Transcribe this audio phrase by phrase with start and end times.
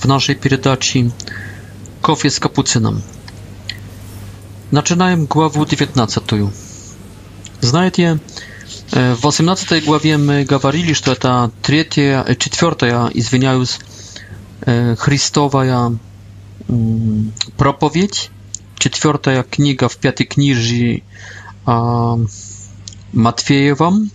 [0.00, 1.10] w naszej передаче
[2.02, 3.00] «Кофе z kapucynem».
[4.72, 6.22] Начинаем главу 19.
[7.60, 8.20] Знаете,
[8.92, 13.78] в 18 главе мы говорили, что это третья, четвертая, извиняюсь,
[14.64, 15.98] Христовая
[17.56, 18.30] проповедь,
[18.78, 21.02] четвертая книга в пятой книже
[23.12, 24.10] Матфеевом,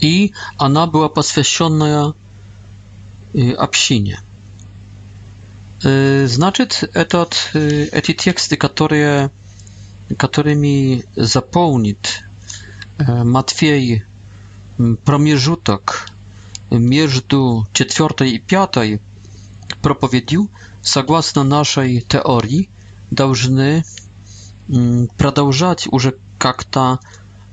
[0.00, 2.14] и она была посвящена
[3.56, 4.20] общине.
[5.82, 9.30] Значит, этот, эти тексты, которые,
[10.18, 12.22] которыми заполнит
[12.98, 14.04] Матфей
[15.04, 16.08] промежуток
[16.70, 19.00] между четвертой и пятой
[19.82, 20.50] проповедью,
[20.82, 22.68] согласно нашей теории,
[23.10, 23.84] должны
[25.16, 27.00] продолжать уже как-то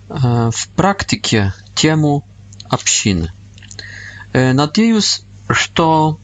[0.10, 2.26] в практике тему
[2.70, 3.32] общины.
[4.34, 6.18] Надеюсь, что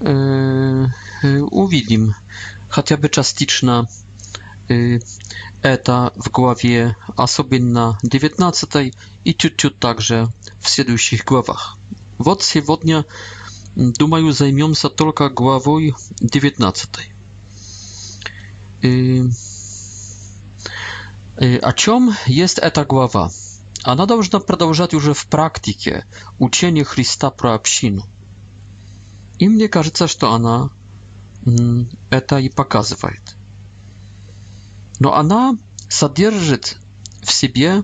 [0.00, 0.86] э,
[1.50, 2.14] увидим
[2.68, 3.88] хотя бы частично
[4.68, 5.00] э,
[5.62, 8.94] это в главе, особенно 19
[9.24, 10.28] и чуть-чуть также
[10.60, 11.76] в следующих главах.
[12.18, 13.04] Вот сегодня,
[13.74, 16.90] думаю, займемся только главой 19.
[18.82, 19.22] Э,
[21.62, 23.30] о чем есть эта глава?
[23.84, 26.06] Она должна продолжать уже в практике
[26.38, 28.06] учение Христа про общину.
[29.42, 30.70] И мне кажется, что она
[32.10, 33.34] это и показывает.
[35.00, 36.78] Но она содержит
[37.22, 37.82] в себе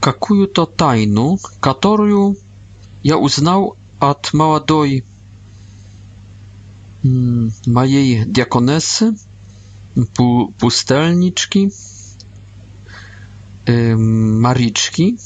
[0.00, 2.38] какую-то тайну, которую
[3.02, 5.04] я узнал от молодой
[7.04, 9.14] моей диаконессы,
[10.58, 11.70] пустельнички,
[13.66, 15.18] эм, Марички,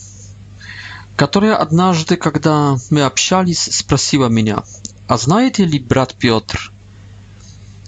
[1.17, 4.63] которая однажды, когда мы общались, спросила меня,
[5.09, 6.71] «А знаете ли, брат Петр,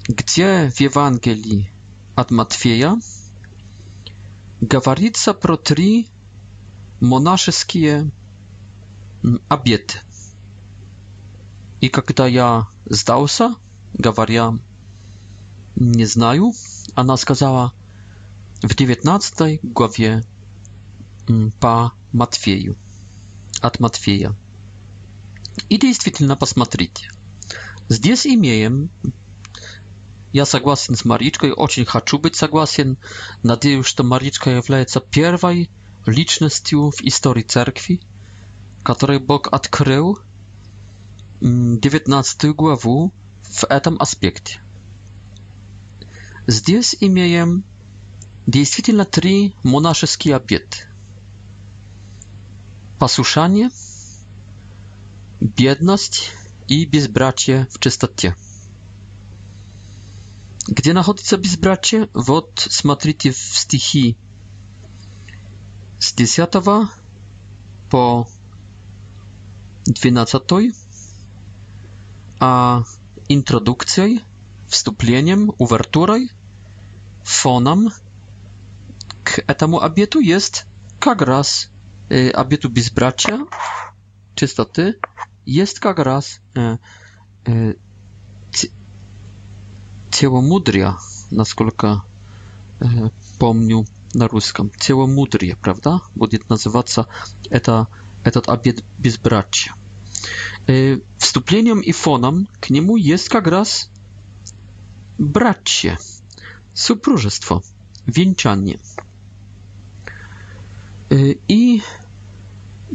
[0.08, 1.70] где в Евангелии
[2.14, 2.98] от Матфея
[4.62, 6.08] говорится про три
[7.00, 8.10] монашеские
[9.48, 10.00] обеты?»
[11.82, 13.54] И когда я сдался,
[13.94, 14.54] говоря,
[15.76, 16.54] «Не знаю»,
[16.94, 17.72] она сказала,
[18.62, 20.24] «В девятнадцатой главе
[21.60, 22.74] по Матфею»
[23.60, 24.34] от Матфея.
[25.68, 27.10] И действительно, посмотрите.
[27.88, 28.90] Здесь имеем,
[30.32, 32.96] я согласен с Маричкой, очень хочу быть согласен,
[33.42, 35.70] надеюсь, что Маричка является первой
[36.06, 38.00] личностью в истории церкви,
[38.82, 40.18] которой Бог открыл
[41.40, 44.60] 19 главу в этом аспекте.
[46.46, 47.64] Здесь имеем
[48.46, 50.87] действительно три монашеские обеты
[52.98, 53.70] posłuszanie,
[55.42, 56.30] biedność
[56.68, 58.32] i bezbracie w czystocie.
[60.68, 62.06] Gdzie znajduje się bezbracie?
[62.14, 64.16] Wod, smatrycie w stichi
[65.98, 66.48] z 10
[67.90, 68.26] po
[69.86, 70.38] 12,
[72.38, 72.82] a
[73.28, 74.04] introdukcją,
[74.66, 76.26] wstąpieniem, uwerturą,
[77.24, 77.88] fonem
[79.24, 80.66] k temu abietu jest
[81.06, 81.68] jak raz
[82.34, 83.46] aby tu bezbracia,
[84.34, 84.94] чистоты,
[85.46, 86.40] jest как раз
[90.10, 90.96] целомудрие,
[91.30, 92.02] насколько
[93.38, 94.70] помню на русском.
[94.78, 97.06] Целомудрие, правда, будет называться
[97.50, 97.86] это,
[98.24, 99.74] этот обед безбрачия.
[101.18, 103.90] Вступлением и фоном к нему есть как раз
[105.18, 105.98] братья,
[106.74, 107.62] супружество,
[108.06, 108.80] венчание.
[111.10, 111.82] И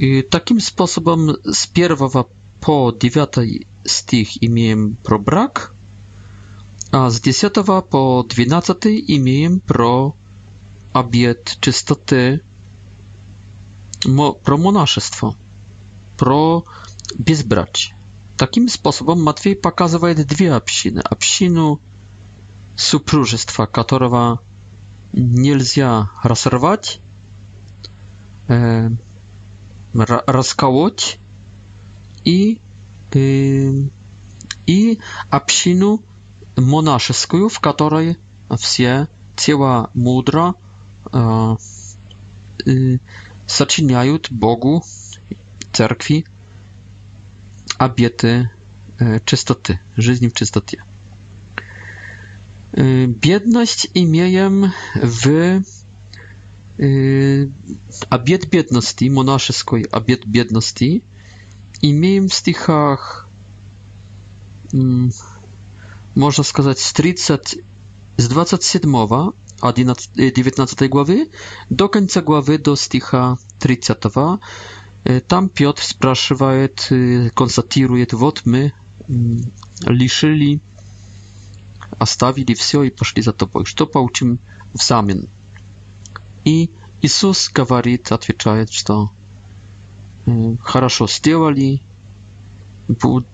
[0.02, 2.24] Y, takim sposobem z pierwowa
[2.60, 5.72] po dziewiątej z tych imię pro brak,
[6.92, 10.12] a z dziesiątego po dwunasty imię pro
[10.94, 12.40] abiet czystoty,
[14.44, 15.36] pro monaszestwo,
[16.18, 16.64] pro
[17.20, 17.94] bezbrać.
[18.38, 21.02] Takim sposobem Matwiej pokazuje dwie obciny.
[21.10, 21.78] Obcinu
[22.76, 24.38] supróżestwa, którego
[25.14, 27.00] nie można rozerwać.
[28.50, 28.90] E,
[30.28, 31.18] rozkołuć
[32.26, 32.60] i,
[33.16, 33.74] yy,
[34.68, 34.98] и
[35.30, 36.02] общину
[36.56, 38.18] монашескую, в которой
[38.58, 40.56] все тела мудро
[41.12, 41.58] э,
[42.66, 42.98] э,
[43.48, 44.86] сочиняют Богу,
[45.74, 46.24] церкви
[47.78, 48.52] обеты
[49.00, 50.82] э, чистоты, жизни в чистоте.
[52.74, 55.62] Э, бедность имеем в
[56.78, 61.04] обет бедности, монашеской обет бедности,
[61.82, 63.28] имеем в стихах,
[64.72, 67.58] можно сказать, с 30,
[68.18, 69.32] с 27
[69.62, 71.30] 11, 19 главы
[71.70, 74.00] до конца главы, до стиха 30.
[75.28, 76.90] Там Piotr спрашивает,
[77.36, 78.74] констатирует, вот мы
[79.88, 80.60] лишили,
[82.00, 83.66] оставили все и пошли за тобой.
[83.66, 84.40] Что получим
[84.74, 85.28] взамен?
[86.46, 86.70] И
[87.02, 89.12] Иисус говорит, отвечает, что
[90.62, 91.82] хорошо сделали,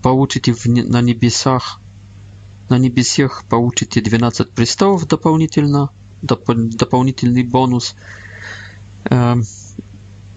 [0.02, 1.80] получите на небесах,
[2.68, 5.90] на небесах получите 12 престолов дополнительно,
[6.22, 7.94] доп, дополнительный бонус.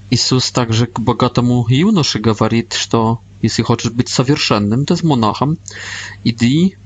[0.09, 5.57] Иисус также к богатому юноше говорит, что если хочешь быть совершенным, то с монахом,
[6.23, 6.77] иди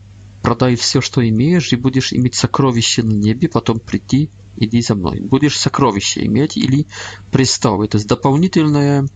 [0.48, 5.20] продай все, что имеешь, и будешь иметь сокровище на небе, потом прийти иди за мной.
[5.20, 6.86] Будешь сокровище иметь или
[7.32, 7.90] приставы.
[7.90, 9.10] То есть дополнительное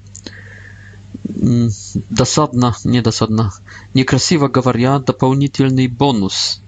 [1.24, 3.54] досадно, не досадно,
[3.94, 6.60] некрасиво говоря, дополнительный бонус,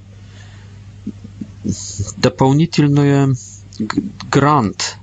[2.15, 3.35] дополнительное
[4.31, 4.95] грант,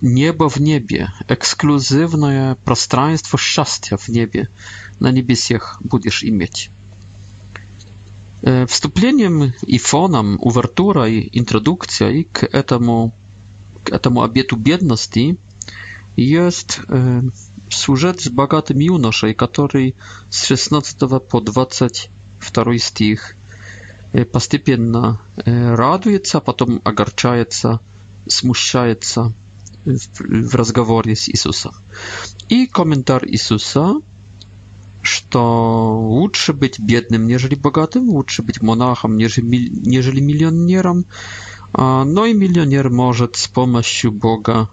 [0.00, 4.48] небо в небе, эксклюзивное пространство счастья в небе,
[4.98, 6.70] на небесех будешь иметь.
[8.68, 13.14] Вступлением и фоном, увертурой, интродукцией к этому,
[13.84, 15.38] к этому обету бедности
[16.16, 16.78] jest
[17.70, 19.96] сюжет с богатым юношей, который
[20.28, 23.34] с 16 по 22 стих
[24.30, 27.80] постепенно радуется, потом огорчается,
[28.26, 29.32] смущается
[29.86, 31.72] в разговоре с Иисусом.
[32.50, 33.94] И комментарий Иисуса–
[35.04, 41.04] что лучше быть бедным, нежели богатым, лучше быть монахом, нежели, нежели миллионером,
[41.74, 44.70] но и миллионер может с помощью Бога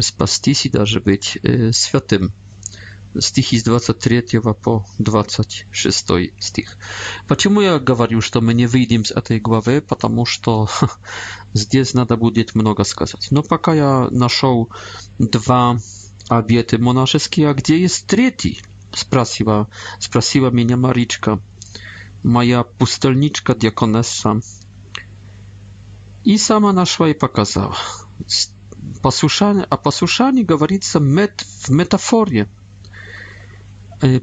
[0.00, 1.36] спастись и даже быть
[1.72, 2.32] святым.
[3.18, 6.08] стихи с 23 по 26
[6.38, 6.78] стих.
[7.26, 9.80] Почему я говорю, что мы не выйдем с этой главы?
[9.82, 10.68] Потому что
[11.52, 13.28] здесь надо будет много сказать.
[13.30, 14.70] Но пока я нашел
[15.18, 15.76] два
[16.28, 18.62] обеты монашеские, а где есть третий?
[18.92, 19.68] спросила,
[19.98, 21.40] спросила меня Маричка,
[22.22, 24.40] моя пустельничка-диаконесса.
[26.24, 27.76] И сама нашла и показала.
[29.02, 32.48] Послушание, о послушании говорится мет, в метафоре.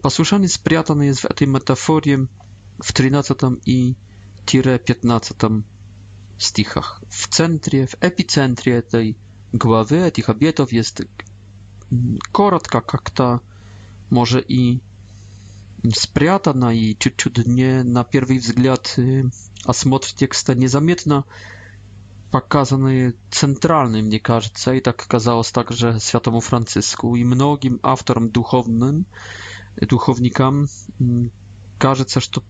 [0.01, 2.27] Послушание спрятано есть в этой метафоре
[2.79, 3.97] в 13 и
[4.45, 5.38] 15
[6.38, 7.01] стихах.
[7.09, 9.18] В центре, в эпицентре этой
[9.51, 11.01] главы, этих обетов есть
[12.31, 13.41] коротко как-то
[14.12, 14.80] może i
[15.94, 19.24] spriatana i ciut nie na pierwszy wzgląd y,
[19.66, 21.24] a smotr teksta niezamietna
[22.31, 29.06] pokazany centralny mnie кажется i tak kazałoś także światomu Franciszku i mnogim autorom duchownym
[29.90, 30.66] duchownikom
[31.02, 31.30] mm,
[31.80, 32.42] każe się, że to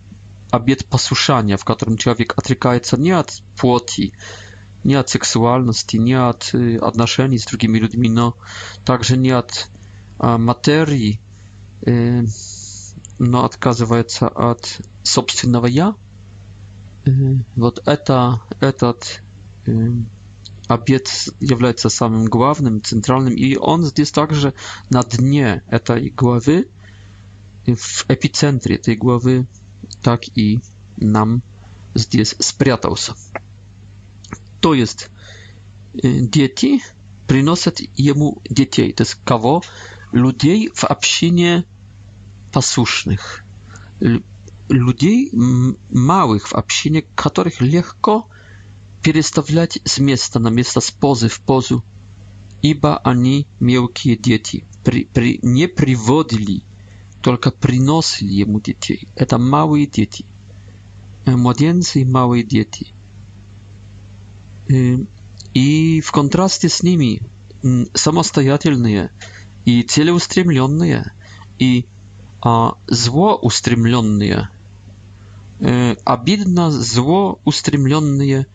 [0.52, 4.12] obiet posłuszania, w którym człowiek atrykaje się nie od płoci,
[4.86, 8.34] nie od seksualności, nie od y, odnoszeni z drugimi ludźmi, no
[8.86, 9.68] także nie od
[10.40, 11.20] materii
[11.88, 15.96] но отказывается от собственного «я»,
[17.56, 19.22] вот это, этот
[20.68, 24.56] обед является самым главным, центральным, и он здесь также
[24.90, 26.68] на дне этой главы,
[27.68, 29.46] в эпицентре этой главы,
[30.02, 30.62] так и
[30.98, 31.42] нам
[31.94, 33.14] здесь спрятался.
[34.62, 35.10] То есть
[35.94, 36.82] дети
[37.28, 39.62] приносят ему детей, то есть кого?
[40.12, 41.66] Людей в общине
[42.56, 43.44] posłusznych,
[44.70, 45.30] ludzi
[45.92, 48.16] małych w obcinie, których lekko
[49.04, 51.78] przestawiać z miejsca na miejsce, z pozy w pozu,
[52.64, 53.36] iba ani
[53.70, 54.58] miłkie dzieci.
[55.58, 56.58] nie przywodili,
[57.24, 58.96] tylko przynosili jemu dzieci.
[59.30, 60.24] To małe dzieci.
[61.28, 62.86] E, młodzieńcy i małe dzieci.
[65.62, 65.68] I
[66.04, 67.12] w kontrastie z nimi
[68.06, 68.92] samostajatelne
[69.72, 71.10] i celeustremlone
[71.68, 71.72] i
[72.42, 74.50] a zło устремленные,
[76.04, 78.48] обидно зло устремленные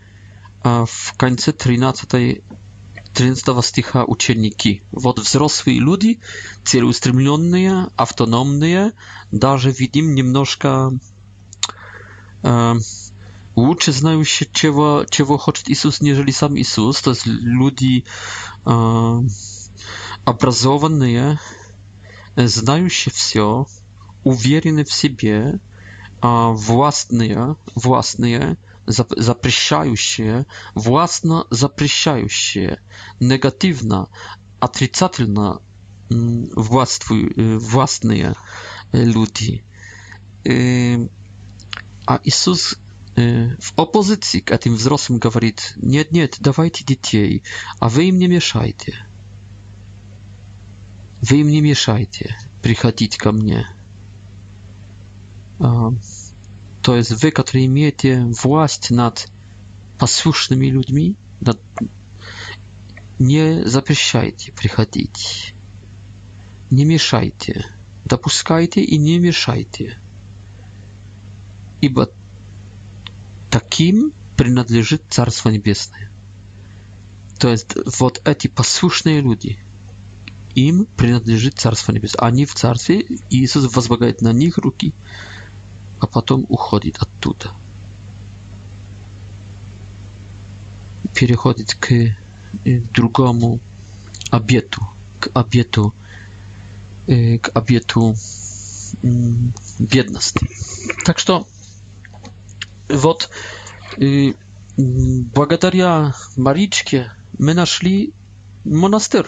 [0.62, 2.42] в конце 13,
[3.14, 4.82] 13 стиха ученики.
[4.92, 6.20] Вот взрослые люди,
[6.64, 8.92] целеустремленные, автономные,
[9.30, 10.92] даже видим немножко
[12.42, 12.74] э,
[13.56, 17.00] лучше знающие, чего, чего хочет Иисус, нежели сам Иисус.
[17.00, 18.04] То есть люди
[18.66, 19.20] э,
[20.26, 21.38] образованные,
[22.48, 23.66] сдаю все,
[24.24, 25.58] уверены в себе,
[26.20, 28.56] властные, властные,
[28.86, 32.80] запрещающие, властно запрещающие,
[33.20, 34.08] негативно,
[34.58, 35.60] отрицательно
[36.08, 38.34] властвую, властные
[38.92, 39.64] люди.
[40.46, 42.76] А Иисус
[43.16, 47.42] в оппозиции к этим взрослым говорит, нет, нет, давайте детей,
[47.78, 48.98] а вы им не мешайте.
[51.20, 53.66] Вы им не мешайте приходить ко мне.
[55.58, 55.90] А,
[56.82, 59.28] то есть вы, которые имеете власть над
[59.98, 61.60] послушными людьми, над...
[63.18, 65.54] не запрещайте приходить.
[66.70, 67.66] Не мешайте.
[68.06, 69.98] Допускайте и не мешайте.
[71.82, 72.10] Ибо
[73.50, 76.08] таким принадлежит Царство Небесное.
[77.38, 79.58] То есть вот эти послушные люди–
[80.54, 82.26] им принадлежит Царство Небесное.
[82.28, 84.92] Они в Царстве, и Иисус возлагает на них руки,
[85.98, 87.52] а потом уходит оттуда.
[91.14, 92.12] Переходит к э,
[92.94, 93.60] другому
[94.30, 94.82] обету,
[95.20, 95.92] к обету,
[97.06, 98.16] э, к обету
[99.78, 100.48] бедности.
[101.04, 101.46] Так что
[102.88, 103.28] вот
[103.98, 104.32] э,
[104.76, 108.12] благодаря Маричке мы нашли
[108.64, 109.26] монастырь.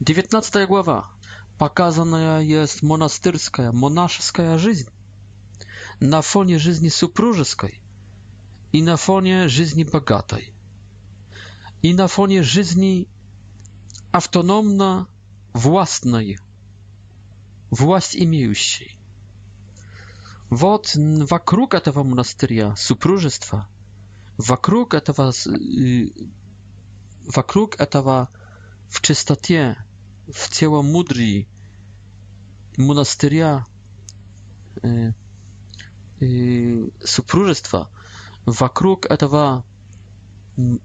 [0.00, 1.10] 19 глава.
[1.58, 4.90] Показанная есть монастырская, монашеская жизнь
[5.98, 7.82] на фоне жизни супружеской
[8.70, 10.54] и на фоне жизни богатой
[11.82, 13.08] и на фоне жизни
[14.12, 15.08] автономно
[15.52, 16.38] властной,
[17.70, 18.98] власть имеющей.
[20.50, 23.68] Вот вокруг этого монастыря, супружества,
[24.36, 25.32] вокруг этого,
[27.24, 28.28] вокруг этого
[28.88, 29.76] в чистоте
[30.30, 31.48] в тело мудрии,
[32.76, 33.64] монастыря,
[34.82, 35.12] э,
[36.20, 37.90] э, супружества,
[38.44, 39.64] вокруг этого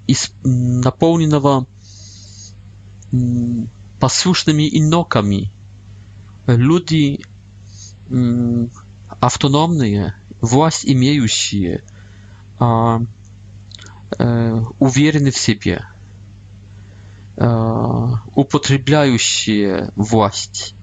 [0.06, 1.66] из, наполненного
[4.00, 5.50] послушными иноками,
[6.46, 7.20] люди
[9.20, 11.82] автономные, власть имеющие,
[14.78, 15.84] уверены в себе–
[17.36, 20.74] употребляющие власть.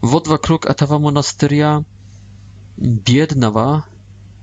[0.00, 1.84] Вот вокруг этого монастыря
[2.76, 3.86] бедного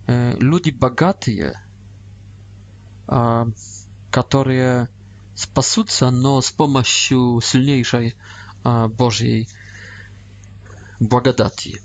[0.07, 1.59] люди богатые,
[4.11, 4.87] которые
[5.35, 8.15] спасутся, но с помощью сильнейшей
[8.63, 9.49] Божьей
[11.01, 11.81] благодати.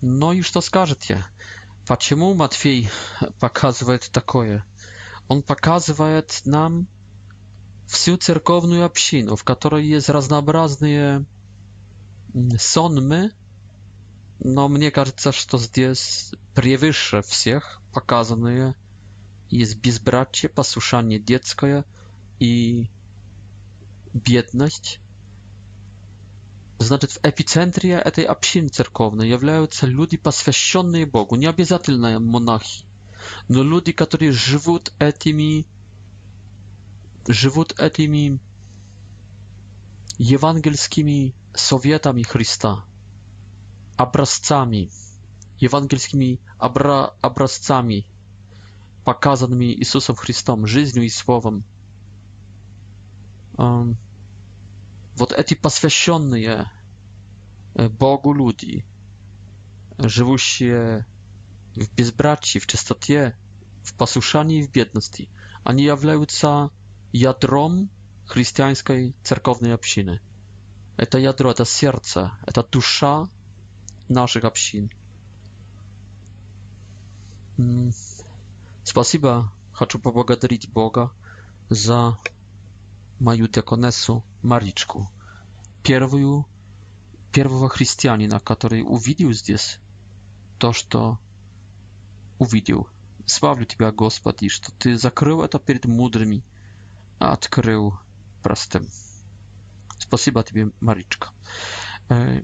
[0.00, 1.24] Но и что скажете?
[1.86, 2.88] Почему Матфей
[3.40, 4.64] показывает такое?
[5.26, 6.86] Он показывает нам,
[7.88, 11.24] всю церковную общину, в которой есть разнообразные
[12.58, 13.32] сонмы,
[14.40, 18.74] но мне кажется, что здесь превыше всех показанные
[19.48, 21.86] есть безбрачие, послушание детское
[22.38, 22.90] и
[24.12, 25.00] бедность.
[26.78, 32.84] Значит, в эпицентре этой общины церковной являются люди, посвященные Богу, не обязательно монахи,
[33.48, 35.66] но люди, которые живут этими
[37.28, 38.40] живут этими
[40.16, 42.84] евангельскими советами Христа,
[43.96, 44.90] образцами,
[45.60, 48.06] евангельскими обра образцами,
[49.04, 51.64] показанными Иисусом Христом жизнью и словом.
[53.56, 53.96] Вот
[55.36, 56.70] эти посвященные
[57.74, 58.84] Богу люди,
[59.98, 61.04] живущие
[61.74, 63.36] в безбрачии, в чистоте,
[63.84, 65.28] в послушании и в бедности,
[65.64, 66.70] они являются
[67.12, 67.88] ядром
[68.26, 70.20] христианской церковной общины.
[70.96, 73.28] Это ядро, это сердце, это душа
[74.08, 74.90] наших общин.
[78.84, 81.12] Спасибо, хочу поблагодарить Бога
[81.68, 82.16] за
[83.18, 85.10] мою деконессу Маричку,
[85.82, 86.46] первую,
[87.32, 89.80] первого христианина, который увидел здесь
[90.58, 91.18] то, что
[92.38, 92.88] увидел.
[93.26, 96.44] Славлю Тебя, Господи, что Ты закрыл это перед мудрыми,
[97.18, 97.98] odkrył
[98.42, 98.86] простым
[99.98, 101.30] Спасибо тебе, Маричка.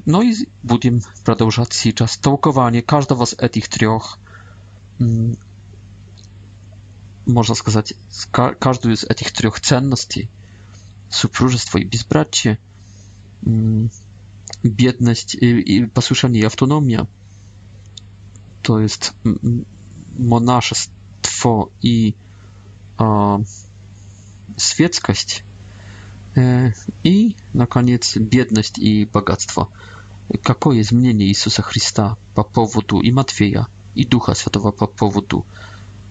[0.06, 4.18] No i будем продолжать сейчас толкование каждого из этих трех,
[7.24, 7.94] можно сказать,
[8.32, 10.28] каждую из этих трех ценностей,
[11.08, 12.58] супружество и безбрачие,
[14.62, 17.06] бедность и послушание и автономия,
[18.62, 19.12] то есть
[20.18, 22.14] монашество и
[22.98, 23.38] э,
[24.58, 25.42] świeckość
[26.36, 26.72] e,
[27.04, 29.68] i na koniec biedność i bogactwo.
[30.30, 35.44] Jakie jest mnienie Jezusa Chrystusa po powodu i Matwieja i Ducha Świętego po powodu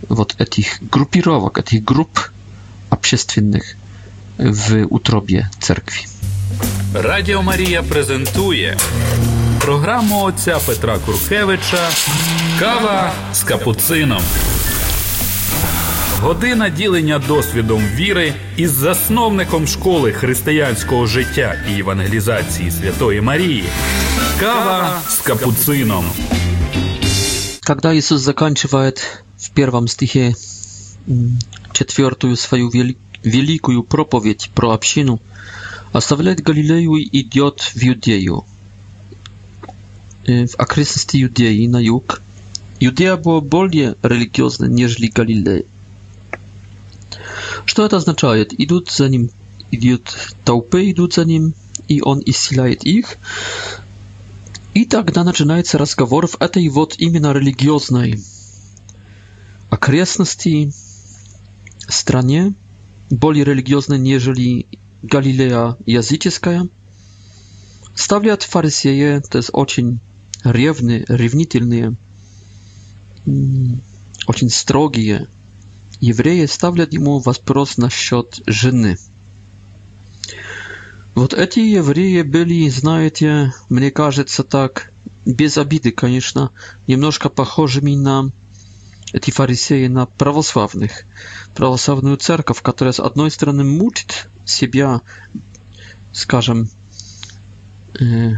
[0.10, 2.32] вот tych grupirowak, tych grup
[2.90, 3.76] общественных
[4.40, 6.04] w utrobie cerkwi.
[6.94, 8.78] Radio Maria prezentuje
[9.60, 11.88] program ojca Petra Kurkiewicza
[12.60, 14.18] Kawa z kapucyną.
[16.24, 23.64] Година ділення досвідом віри із засновником школи християнського життя і евангелізації Святої Марії.
[24.40, 26.06] Кава с капуцином.
[27.68, 30.34] Когда Иисус заканчивает в первом стихе
[31.74, 32.94] четвертую свою
[33.26, 35.20] великую проповедь про общину,
[35.94, 38.44] оставляет Галилею и идет в Иудею,
[40.28, 42.22] в э, окрестности Иудеи на юг.
[42.84, 45.64] Иудея была более религиозной, нежели Галилея.
[47.66, 48.54] Что это означает?
[48.60, 49.32] Идут за ним,
[49.72, 50.12] идут
[50.46, 51.54] толпы, идут за ним,
[51.88, 53.18] и он исцеляет их.
[54.74, 58.24] И тогда начинается разговор в этой вот именно религиозной
[59.70, 60.72] окрестности,
[61.88, 62.54] стране,
[63.10, 64.66] более религиозной, нежели
[65.04, 66.70] Галилея языческая.
[67.94, 70.00] Ставлят фарисеи, то есть очень
[70.44, 71.96] ревные, ревнительные,
[73.26, 75.28] очень строгие,
[76.04, 78.98] евреи ставят ему вопрос насчет жены.
[81.16, 84.92] Вот эти евреи были, знаете, мне кажется так,
[85.26, 86.52] без обиды, конечно,
[86.88, 88.32] немножко похожими на
[89.14, 91.06] эти фарисеи на православных.
[91.56, 95.02] Православную церковь, которая с одной стороны мучит себя,
[96.12, 96.68] скажем,
[98.00, 98.32] э,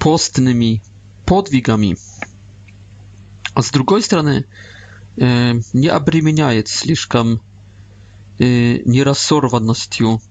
[0.00, 0.82] постными
[1.24, 1.96] подвигами,
[3.54, 4.44] а с другой стороны, э,
[5.20, 7.42] не обременяет слишком
[8.38, 10.22] нерассорванностью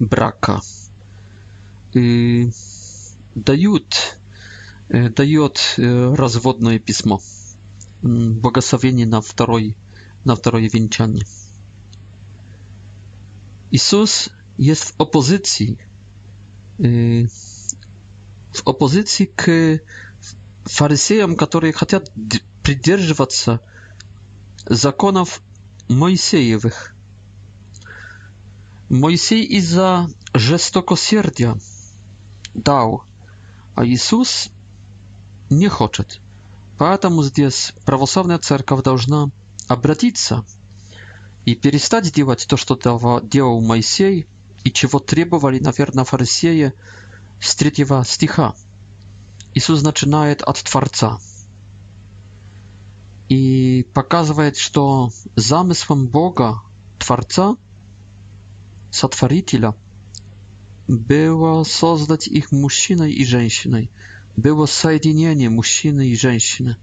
[0.00, 0.60] брака.
[3.36, 4.18] Дают,
[4.88, 7.22] дает разводное письмо,
[8.02, 9.76] благословение на, второй,
[10.24, 11.24] на второе венчание.
[13.72, 15.78] Иисус jest w opozycji
[18.54, 19.46] w opozycji k
[20.68, 22.00] faryzejom, którzy chcą
[22.70, 23.58] придерживаться
[24.64, 25.42] законов
[25.88, 26.94] Моисеевых.
[28.88, 31.56] Моисей из-за жестокосердия
[32.54, 33.04] дал,
[33.74, 34.50] а Иисус
[35.50, 36.20] не хочет.
[36.78, 39.30] Поэтому здесь православная церковь должна
[39.66, 40.44] обратиться
[41.46, 42.78] и перестать делать то, что
[43.24, 44.28] делал Моисей,
[44.62, 46.72] и чего требовали, наверное, фарисеи
[47.40, 48.54] с третьего стиха.
[49.54, 51.18] Иисус начинает от Творца–
[53.30, 56.62] и показывает, что замыслом Бога,
[56.98, 57.56] Творца,
[58.90, 59.76] Сотворителя,
[60.88, 63.88] было создать их мужчиной и женщиной,
[64.36, 66.76] было соединение мужчины и женщины.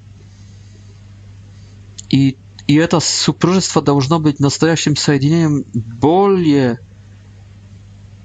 [2.09, 6.79] И, и это супружество должно быть настоящим соединением более,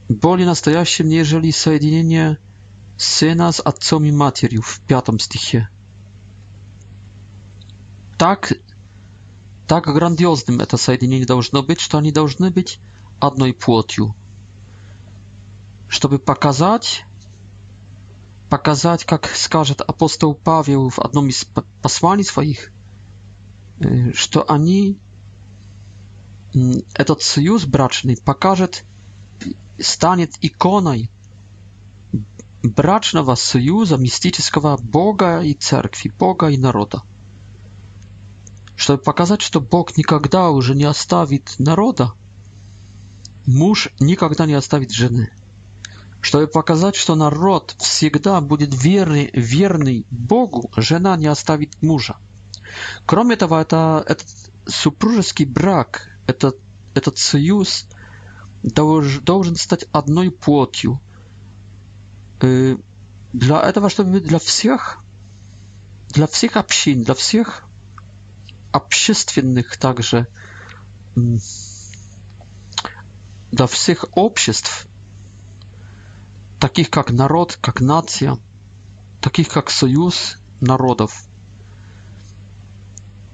[0.09, 2.39] более настоящим, нежели соединение
[2.97, 5.69] сына с отцом и матерью в пятом стихе.
[8.23, 8.53] так,
[9.67, 12.79] так грандиозным это соединение должно быть, что они должны быть
[13.19, 14.15] одной плотью,
[15.89, 17.05] чтобы показать,
[18.49, 21.47] показать, как скажет апостол Павел в одном из
[21.83, 22.71] посланий своих,
[24.15, 25.01] что они,
[26.95, 28.85] этот союз брачный покажет,
[29.81, 31.11] станет иконой
[32.63, 37.03] брачного союза мистического Бога и церкви, Бога и народа.
[38.83, 42.15] чтобы показать, что Бог никогда уже не оставит народа,
[43.47, 45.31] муж никогда не оставит жены.
[46.21, 52.17] Чтобы показать, что народ всегда будет верный, верный Богу, жена не оставит мужа.
[53.07, 54.27] Кроме того, это, этот
[54.67, 56.57] супружеский брак, этот,
[56.95, 57.87] этот союз
[58.65, 61.01] долж, должен стать одной плотью.
[62.41, 62.77] Э,
[63.33, 64.99] для этого, чтобы для всех,
[66.09, 67.65] для всех общин, для всех
[68.73, 70.27] общественных также
[71.15, 74.89] для всех обществ,
[76.59, 78.39] таких как народ, как нация,
[79.21, 81.25] таких как союз народов,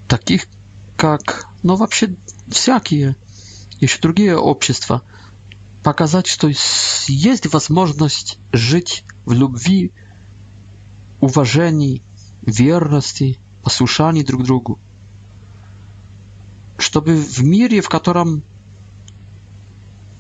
[0.08, 0.48] таких
[0.96, 2.14] как, ну вообще
[2.48, 3.14] всякие,
[3.80, 5.02] еще другие общества,
[5.84, 9.92] показать, что есть возможность жить в любви,
[11.20, 12.02] уважении,
[12.42, 14.80] верности, послушании друг другу.
[16.78, 18.42] чтобы в мире, в котором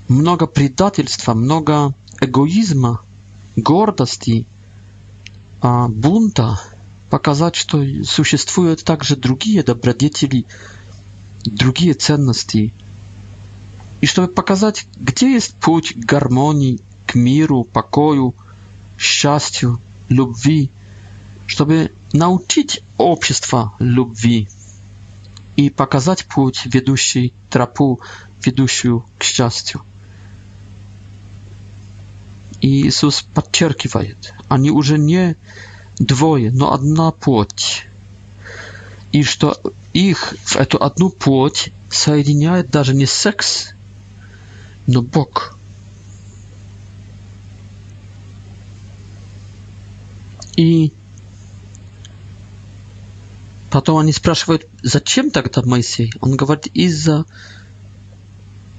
[0.08, 3.00] много предательства, много эгоизма,
[3.56, 4.46] гордости,
[5.60, 6.60] а, бунта,
[7.10, 10.44] показать, что существуют также другие добродетели,
[11.44, 12.74] другие ценности.
[14.00, 18.34] И чтобы показать, где есть путь к гармонии, к миру, покою,
[18.98, 20.70] счастью, любви,
[21.46, 24.48] чтобы научить общество любви.
[25.58, 27.98] i pokazać płuć wiedusi trapu
[28.42, 29.78] wiedusiu k szczęściu.
[32.62, 34.00] I Jezus podkreśla,
[34.48, 35.34] ani już nie
[36.00, 37.84] dwoje, no jedna płoć.
[39.12, 39.50] I że
[39.94, 41.70] ich w tę jedną płoć
[42.08, 43.68] łączy nawet nie seks,
[44.88, 45.54] no Bóg.
[50.56, 50.90] I
[53.70, 56.12] Потом они спрашивают, зачем тогда Моисей?
[56.20, 57.26] Он говорит, из-за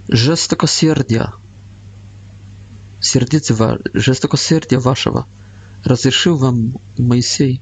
[0.07, 1.33] жестокосердия,
[2.99, 5.27] сердитого, жестокосердия вашего,
[5.83, 7.61] разрешил вам Моисей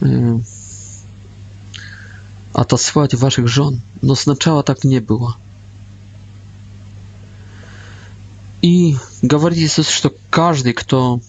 [0.00, 0.38] э,
[2.52, 5.36] отослать ваших жен, но сначала так не было.
[8.62, 11.20] И говорит Иисус, что каждый, кто,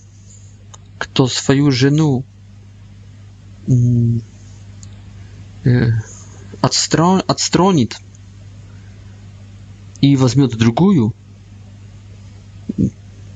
[0.99, 2.23] кто свою жену
[5.65, 5.91] Э,
[6.61, 7.97] отстранит
[10.01, 11.13] и возьмет другую,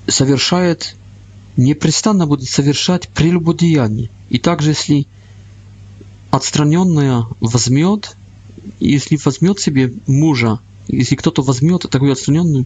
[0.07, 0.95] совершает,
[1.55, 4.09] непрестанно будет совершать прелюбодеяние.
[4.29, 5.07] И также, если
[6.31, 8.15] отстраненная возьмет,
[8.79, 12.65] если возьмет себе мужа, если кто-то возьмет такую отстраненную,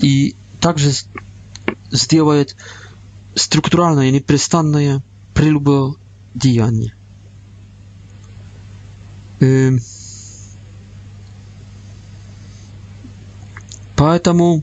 [0.00, 0.92] и также
[1.92, 2.56] сделает
[3.34, 5.02] структуральное, непрестанное
[5.34, 6.94] прелюбодеяние.
[13.96, 14.62] Поэтому,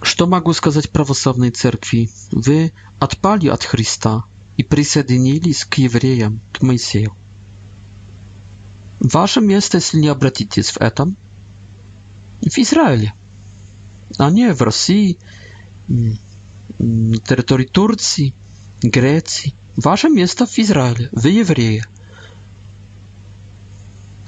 [0.00, 2.08] что могу сказать православной церкви?
[2.30, 4.22] Вы отпали от Христа
[4.56, 7.16] и присоединились к евреям, к Моисею.
[9.00, 11.16] Ваше место, если не обратитесь в этом,
[12.42, 13.12] в Израиле,
[14.18, 15.18] а не в России,
[15.88, 18.34] на территории Турции,
[18.82, 19.52] Греции.
[19.74, 21.84] Ваше место в Израиле, вы евреи.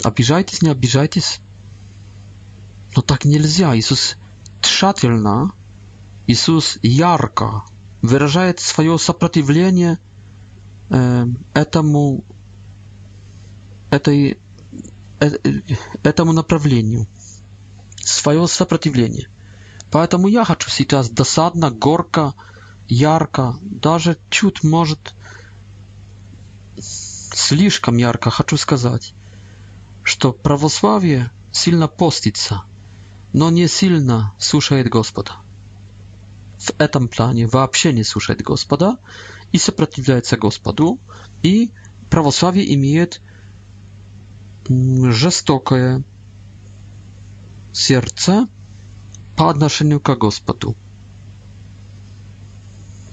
[0.05, 1.41] Обижайтесь, не обижайтесь.
[2.95, 3.77] Но так нельзя.
[3.77, 4.17] Иисус
[4.61, 5.53] тщательно,
[6.27, 7.63] Иисус ярко
[8.03, 9.99] выражает свое сопротивление
[11.05, 12.25] э, этому,
[13.91, 14.39] этой,
[15.21, 15.57] э, э
[16.03, 17.07] этому направлению,
[18.01, 19.29] свое сопротивление.
[19.91, 22.35] Поэтому я хочу сейчас досадно, горко,
[22.89, 25.15] ярко, даже чуть, может,
[27.33, 29.15] слишком ярко хочу сказать.
[30.05, 32.63] что православие сильно постится,
[33.33, 35.37] но не сильно слушает Господа.
[36.59, 38.97] В этом плане вообще не слушает Господа
[39.53, 40.99] и сопротивляется Господу,
[41.43, 41.73] и
[42.11, 43.21] православие имеет
[44.69, 46.03] жестокое
[47.73, 48.47] сердце
[49.37, 50.77] по отношению к Господу.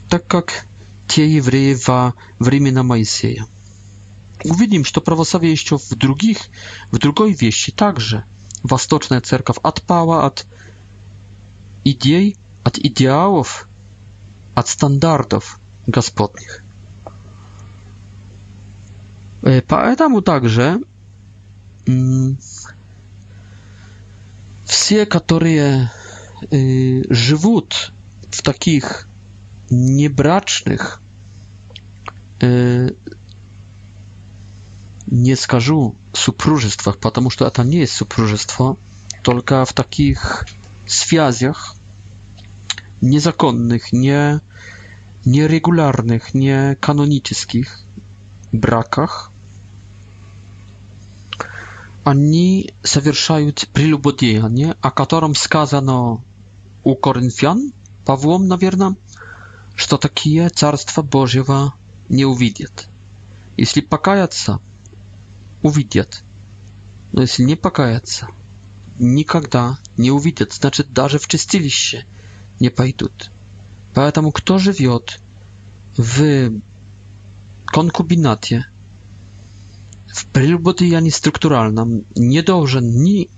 [0.09, 0.65] Так как
[1.07, 3.47] те евреи во времена Моисея.
[4.45, 6.51] Uvidím, że pravoslavie ještě v druhých,
[6.91, 8.21] v druhé věšti takže.
[8.63, 10.43] Vastočná církev odpává od
[11.87, 12.35] idej,
[12.67, 13.67] od ideálov,
[14.55, 16.59] od standardov gospodných.
[19.67, 20.79] Поэтому także
[24.65, 25.91] все, которые
[27.09, 27.91] живут
[28.31, 29.07] w takich
[29.71, 30.99] niebracznych
[32.43, 32.95] y,
[35.11, 38.75] nie skażu supróżystwach, ponieważ to nie jest supróżystwo,
[39.23, 40.45] tylko w takich
[40.87, 41.73] związkach
[43.01, 44.39] niezakonnych, nie,
[45.25, 47.77] nieregularnych, niekanonicznych
[48.53, 49.29] brakach.
[52.03, 56.21] Они совершают прелюбодеяние, о котором сказано
[56.83, 57.71] у Коринфян,
[58.05, 58.95] Павлом, наверное,
[59.75, 61.75] что такие царства Божьего
[62.07, 62.87] не увидят.
[63.57, 64.59] Если покаяться,
[65.61, 66.23] увидят.
[67.11, 68.27] Но если не покаяться,
[68.99, 72.05] никогда не увидят, значит, даже в чистилище
[72.59, 73.31] не пойдут.
[73.93, 75.19] Поэтому кто живет
[75.97, 76.51] в
[77.65, 78.65] конкубинате,
[80.07, 83.29] w прелюбодеянии структуральном nie должен ни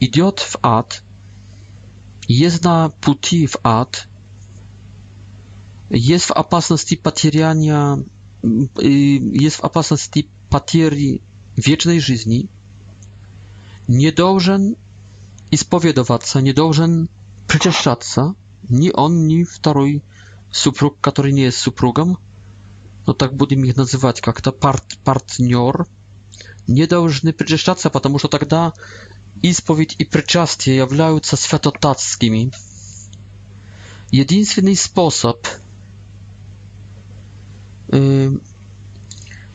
[0.00, 1.02] идет в ад,
[2.28, 4.06] jest na пути в ад,
[5.88, 7.96] jest w opasności потеряния
[8.42, 11.20] Y, jest w opasności patierii
[11.58, 12.48] wiecznej żyzni,
[13.88, 14.12] nie
[15.52, 16.54] i spowiedowacza, się, nie
[18.70, 20.02] ni on, ni wtorój
[20.52, 22.14] supróg, który nie jest suprugam,
[23.06, 25.84] no tak budem ich nazywać, jak to part, partnior,
[26.68, 28.56] nie должны przecieszczać się, ponieważ wtedy
[29.42, 32.50] ispowiedź i przyczastie jawlają się światotackimi.
[34.12, 35.60] Jedynie sposób,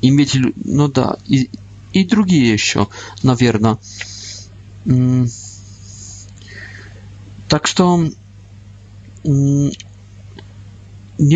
[0.00, 0.34] иметь,
[0.64, 1.50] ну да, и,
[1.92, 2.86] и другие еще,
[3.22, 3.78] наверное.
[7.48, 8.04] Так что
[9.24, 9.74] не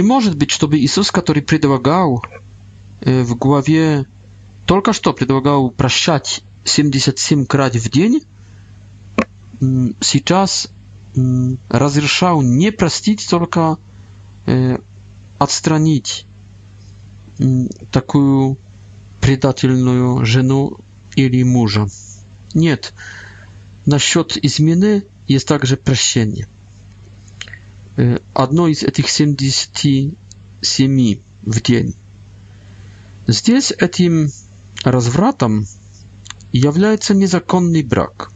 [0.02, 2.22] может быть, чтобы Иисус, который предлагал
[3.00, 4.06] в главе,
[4.66, 8.20] только что предлагал прощать 77 крат в день,
[9.58, 10.68] сейчас
[11.68, 13.78] разрешал не простить, только
[15.38, 16.26] отстранить
[17.90, 18.58] такую
[19.20, 20.76] предательную жену
[21.16, 21.88] или мужа.
[22.54, 22.92] Нет,
[23.86, 26.48] насчет измены есть также прощение.
[28.32, 30.14] Одно из этих 77
[31.42, 31.94] в день.
[33.26, 34.30] Здесь этим
[34.84, 35.66] развратом
[36.52, 38.30] является незаконный брак.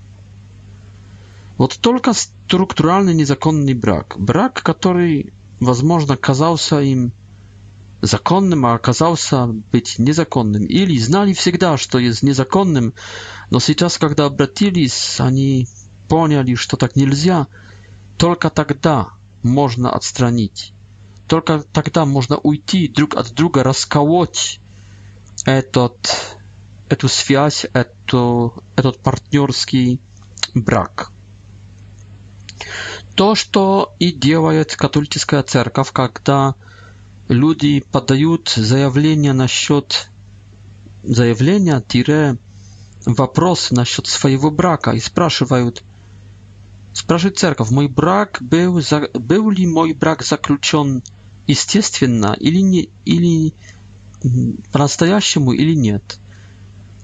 [1.59, 7.13] Вот только структуральный незаконный брак, брак, который, возможно, казался им
[8.03, 10.67] законным, а оказался быть незаконным.
[10.67, 12.93] Или знали всегда, что есть незаконным,
[13.51, 15.67] но сейчас, когда обратились, они
[16.09, 17.49] поняли, что так нельзя,
[18.19, 19.11] только тогда
[19.43, 20.73] можно отстранить.
[21.29, 24.61] Только тогда можно уйти друг от друга, расколоть
[25.45, 26.37] этот,
[26.89, 30.01] эту связь, эту, этот партнерский
[30.55, 31.11] брак.
[33.17, 36.55] То, что и делает католическая церковь, когда
[37.29, 40.09] люди подают заявление насчет
[41.03, 42.37] заявления, тире,
[43.05, 45.85] вопрос насчет своего брака и спрашивают,
[46.97, 49.11] Спрашивает церковь, мой брак был, за...
[49.13, 51.03] был ли мой брак заключен
[51.47, 53.53] естественно или не, или
[54.73, 56.19] по-настоящему или нет.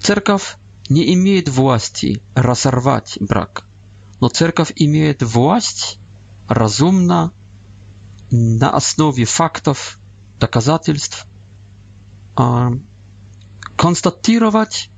[0.01, 0.57] Церковь
[0.89, 3.65] не имеет власти разорвать брак,
[4.19, 5.99] но церковь имеет власть
[6.49, 7.31] разумно
[8.31, 9.99] на основе фактов,
[10.41, 11.27] доказательств
[13.77, 14.89] констатировать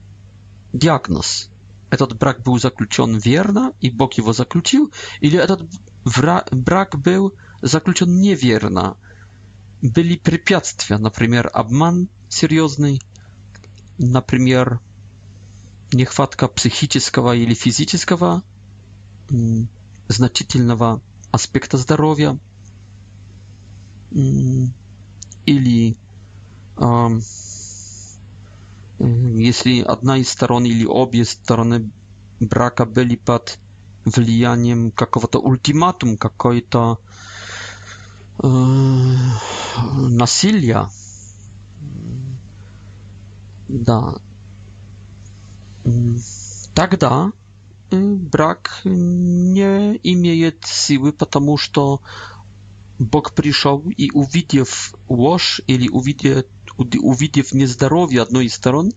[0.73, 1.49] диагноз–
[1.91, 5.69] этот брак был заключен верно, и Бог его заключил, или этот
[6.51, 8.97] брак был заключен неверно.
[9.83, 13.03] Были препятствия, например, обман серьезный,
[13.99, 14.81] например,
[15.93, 18.43] нехватка психического или физического
[20.09, 22.39] значительного аспекта здоровья
[24.11, 25.97] или
[29.05, 29.41] Mhm.
[29.41, 31.89] jeśli jedna z stron, czy obie strony
[32.41, 33.59] braka byli pod
[34.07, 34.93] wlijaniem
[35.31, 36.63] to ultimatum, jakiegoś
[38.45, 38.49] e,
[40.21, 40.91] nasilia,
[43.89, 44.01] da,
[46.75, 47.31] тогда
[48.35, 48.81] брак
[49.63, 52.01] не имеет силы, потому что
[52.99, 56.45] Бог пришел и увидев ложь или увидев
[56.77, 58.93] увидев нездоровье одной из сторон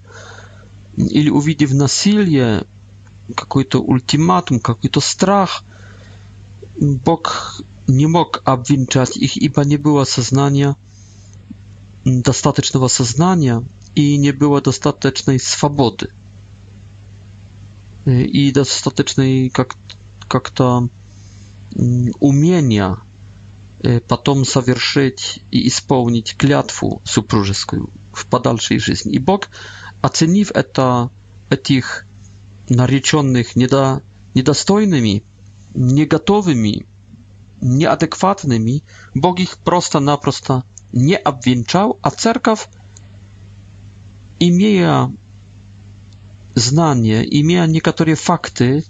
[0.96, 2.66] или увидев насилие,
[3.36, 5.64] какой-то ультиматум, какой-то страх,
[6.80, 10.76] Бог не мог обвенчать их, ибо не было сознания,
[12.06, 16.10] достаточного сознания и не было достаточной свободы
[18.06, 20.52] и достаточной как-то как
[22.22, 22.98] умения
[24.08, 29.14] потом совершить и исполнить клятву супружескую в подальшей жизни.
[29.14, 29.50] И Бог,
[30.02, 31.12] оценив это,
[31.50, 32.06] этих
[32.70, 34.02] нареченных недо,
[34.34, 35.24] недостойными,
[35.76, 36.86] не готовыми,
[37.62, 42.68] неадекватными, Бог их просто-напросто не обвенчал, а церковь,
[44.40, 45.12] имея
[46.56, 48.84] знания, имея некоторые факты,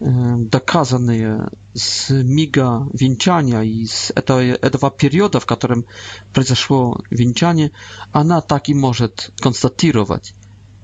[0.00, 5.86] доказанные с мига венчания и с этого, этого периода, в котором
[6.34, 7.72] произошло венчание,
[8.12, 10.34] она так и может констатировать,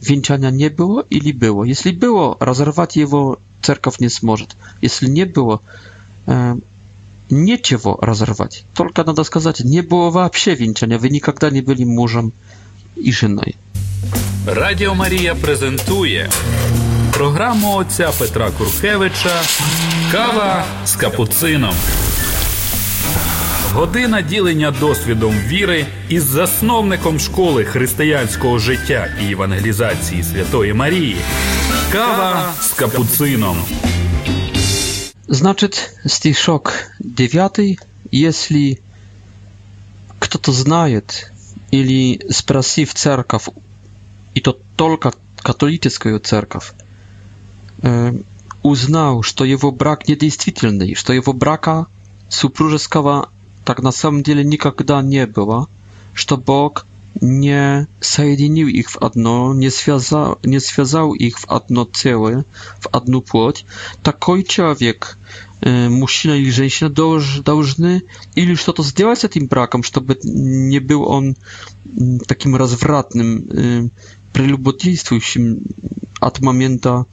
[0.01, 1.65] венчания не было или было.
[1.65, 4.57] Если было, разорвать его церковь не сможет.
[4.81, 5.61] Если не было,
[7.29, 8.65] нечего разорвать.
[8.75, 12.33] Только надо сказать, не было вообще венчания, вы никогда не были мужем
[12.97, 13.57] и женой.
[14.47, 16.33] Радио Мария презентует
[17.13, 19.41] програму отця Петра Куркевича
[20.13, 21.75] Кава з капуцином.
[23.73, 31.17] Година ділення досвідом віри із засновником школи християнського життя і евангелізації Святої Марії.
[31.93, 33.57] Кава з капуцином.
[35.29, 37.61] Значить, стишок 9.
[38.15, 38.79] Если
[40.19, 41.31] кто-то знает
[41.75, 43.49] или спросив церковь,
[44.35, 46.73] і то только католическую церковь,
[48.63, 51.87] узнал, что его брак недействительный, что его брака
[52.29, 53.29] супружеского
[53.65, 55.69] так на самом деле никогда не было,
[56.15, 56.87] что Бог
[57.21, 62.45] nie соединил их в одно, не связал, не связал их в одно целое,
[62.81, 63.67] в одну плоть,
[64.03, 65.19] такой человек,
[65.61, 68.03] мужчина или женщина, долж, должны
[68.35, 71.37] или что-то сделать с этим браком, чтобы не был он
[72.27, 73.91] таким развратным,
[74.33, 75.63] прелюбодействующим
[76.21, 77.05] от момента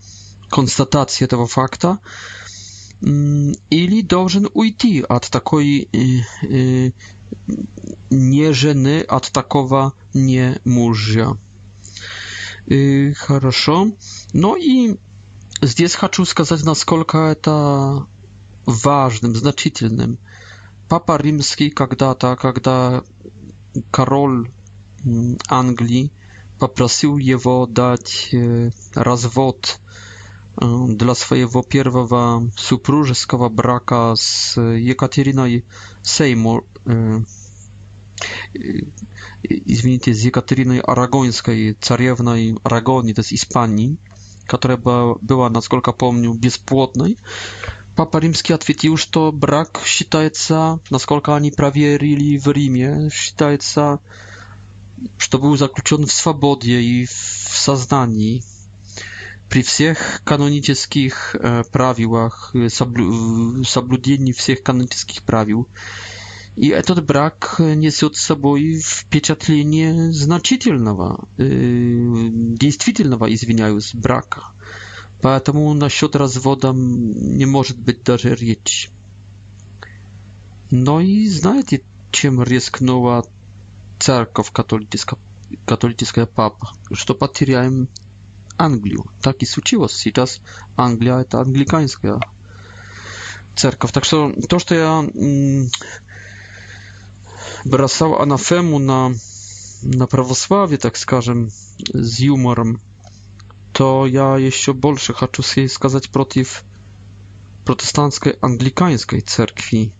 [0.50, 1.96] konstatację tego faktu,
[3.04, 6.92] mm, ili должен уйти od takiej y, y,
[8.12, 11.34] nie żeny, od takowa nie mużia.
[12.72, 13.86] Y, Хорошо.
[14.34, 14.96] No i
[15.62, 18.06] zdjęć na сказать, насколько это
[18.68, 20.18] ważnym, znaczytelnym.
[20.88, 21.96] Papa rzymski, kiedy
[22.42, 23.02] kiedy
[23.92, 24.48] król
[25.06, 26.10] mm, Anglii
[26.60, 28.32] poprosił jego dać
[28.96, 29.90] rozwód, e,
[30.62, 35.64] для своего первого супружеского брака с Екатериной
[36.02, 36.66] Сеймур,
[39.44, 43.98] извините, с Екатериной Арагонской, царевной Арагонии, то есть Испании,
[44.48, 47.18] которая была, насколько помню, бесплотной,
[47.96, 54.00] Папа Римский ответил, что брак считается, насколько они проверили в Риме, считается,
[55.18, 58.42] что был заключен в свободе и в сознании
[59.50, 61.36] при всех канонических
[61.72, 65.68] правилах, соблюдении всех канонических правил.
[66.56, 74.44] И этот брак несет с собой впечатление значительного, действительного, извиняюсь, брака.
[75.22, 78.90] Поэтому насчет развода не может быть даже речи.
[80.72, 81.82] Но и знаете,
[82.12, 83.26] чем рискнула
[84.00, 85.20] церковь католическая,
[85.66, 86.72] католическая папа?
[86.92, 87.88] Что потеряем
[88.60, 89.04] Anglią.
[89.22, 89.92] Tak i случилось.
[89.94, 90.42] Сейчас
[90.76, 92.20] Англия– это англиканская
[93.56, 93.92] церковь.
[93.92, 95.04] Так что то, что я
[97.66, 99.12] бросал анафему на,
[99.82, 101.50] на православие, так скажем,
[101.94, 102.80] с юмором,
[103.74, 106.64] to ja jeszcze больше хочу сказать против
[107.66, 109.94] протестантской англиканской церкви,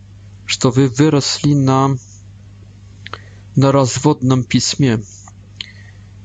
[0.46, 1.96] что вы выросли на,
[3.56, 4.98] на разводном письме.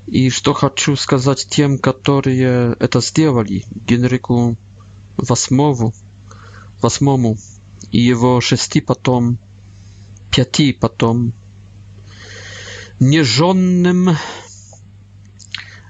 [0.07, 4.55] I co chcę powiedzieć tym, którzy to zrobili, Henryku
[5.49, 5.91] VIII,
[6.83, 7.35] VIII
[7.93, 9.37] i jego szósty potem,
[10.31, 11.31] piąty potem,
[13.01, 14.11] nieżonnym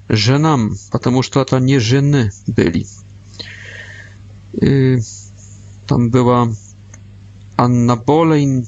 [0.10, 2.86] żenam, ponieważ to nie żeny byli.
[4.64, 5.00] Y,
[5.88, 6.48] tam była
[7.58, 8.66] Anna Boleyn,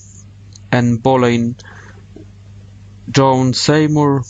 [0.72, 1.54] Anne Boleyn,
[3.18, 4.24] John Seymour,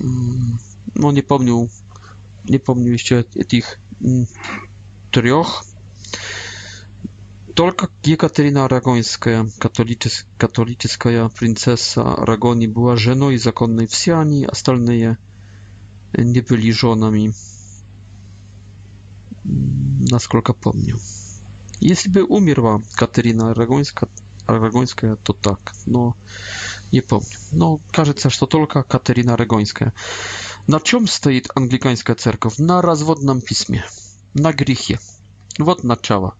[0.00, 0.56] Mm,
[0.94, 1.68] no nie pomnił,
[2.48, 4.26] nie pomnił jeszcze tych mm,
[5.10, 5.78] trzech.
[7.54, 9.30] Tylko Jekaterina Aragońska,
[10.38, 15.16] katolicka princesa Aragonii, była żoną i zakonnej wsiani, a stalne je
[16.18, 17.24] nie byli żonami.
[19.46, 19.72] Mm,
[20.04, 20.98] na Naskolka pomnił.
[21.80, 24.06] Jeśli by umierła Katerina Aragońska,
[24.48, 26.14] Aragońskie to tak, no
[26.92, 27.28] nie pomnę.
[27.52, 29.92] No, Karzyca tylko Kateryna Aragońska.
[30.68, 32.58] Na czym stoi anglikańska Cerkow?
[32.58, 33.82] Na rozwodnym pismie.
[34.34, 34.98] Na grzechie.
[35.60, 36.30] Вот начало.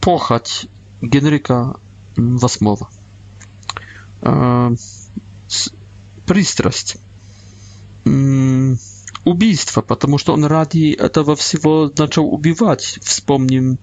[0.00, 0.66] Pochać
[1.02, 1.74] Генрика
[2.16, 2.86] VIII.
[4.22, 4.74] Э,
[6.26, 6.96] пристрасть.
[9.24, 12.98] Убийство, потому что он ради этого всего начал убивать.
[13.02, 13.78] Вспомним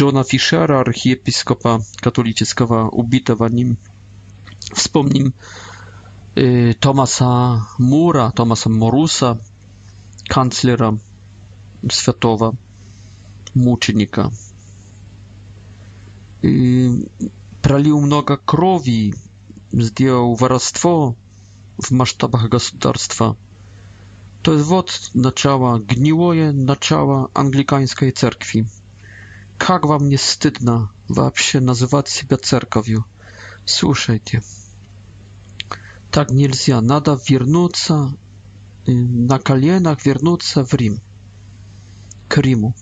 [0.00, 3.76] Johna Fishera, archiepiskopa katolickiego, ubitego nim.
[4.76, 5.32] Wspomnim
[6.36, 9.36] e, y, Tomasa Mura, Tomasa Morusa,
[10.28, 10.92] kanclera
[11.92, 12.52] światowa,
[13.54, 14.30] mucznika.
[16.44, 17.08] E, y,
[17.62, 19.14] pralił mnoga krowi,
[19.72, 21.14] zdjął warstwo
[21.82, 23.34] w masztabach gospodarstwa.
[24.42, 28.64] To jest wod na ciała, gniłoje na ciała anglikańskiej cerkwi.
[29.58, 33.04] Как вам не стыдно вообще называть себя церковью?
[33.64, 34.42] Слушайте,
[36.10, 36.80] так нельзя.
[36.80, 38.12] Надо вернуться
[38.86, 40.98] на коленах, вернуться в Рим,
[42.28, 42.74] к Риму,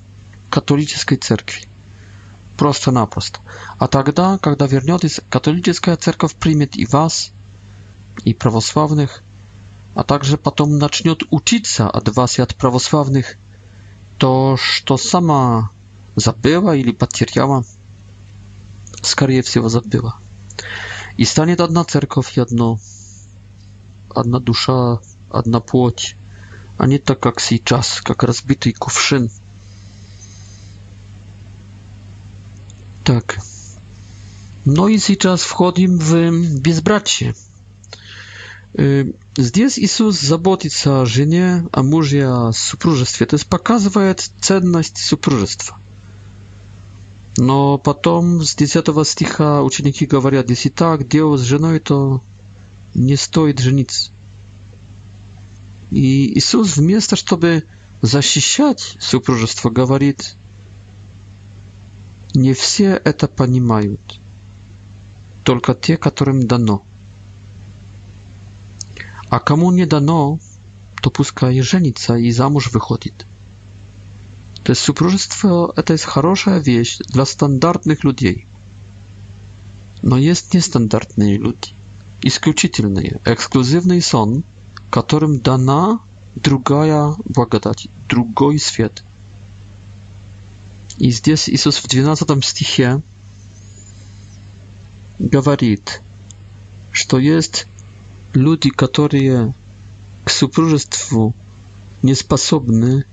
[0.48, 1.64] католической церкви.
[2.56, 3.40] Просто-напросто.
[3.78, 7.30] А тогда, когда вернетесь, католическая церковь примет и вас,
[8.24, 9.22] и православных,
[9.94, 13.36] а также потом начнет учиться от вас и от православных
[14.18, 15.70] то, что сама
[16.20, 17.64] забыла или потеряла.
[19.02, 20.14] Скорее всего, забыла.
[21.16, 22.78] И станет одна церковь и одно,
[24.14, 25.00] одна душа,
[25.30, 26.16] одна плоть,
[26.78, 29.30] а не так, как сейчас, как разбитый кувшин.
[33.04, 33.38] Так.
[34.66, 37.34] No i сейчас wchodzimy w bezbracie.
[39.36, 43.26] Здесь Иисус заботится о жене, о муже, о супружестве.
[43.26, 45.76] То есть показывает ценность супружества.
[47.40, 52.22] Но потом с 10 стиха ученики говорят, если так дело с женой, то
[52.94, 54.10] не стоит жениться.
[55.90, 57.64] И Иисус вместо, чтобы
[58.02, 60.34] защищать супружество, говорит,
[62.34, 64.02] не все это понимают,
[65.42, 66.82] только те, которым дано.
[69.30, 70.38] А кому не дано,
[71.00, 73.24] то пускай женится и замуж выходит.
[74.70, 78.46] То есть супружество– это хорошая вещь для стандартных людей.
[80.02, 81.70] Но есть нестандартные люди,
[82.22, 84.44] исключительные, эксклюзивный сон,
[84.88, 85.98] которым дана
[86.36, 89.02] другая благодать, другой свет.
[90.98, 93.02] И здесь Иисус в 12 стихе
[95.18, 96.00] говорит,
[96.92, 97.66] что есть
[98.34, 99.52] люди, которые
[100.24, 101.34] к супружеству
[102.02, 103.04] не способны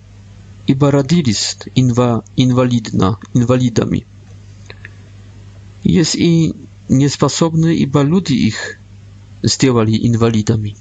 [0.67, 4.05] i baradilist inwa, inwalidna, inwalidami.
[5.85, 6.53] Jest i
[6.89, 8.79] niesposobny, i ba ludzi ich
[9.43, 10.75] zdjęli inwalidami.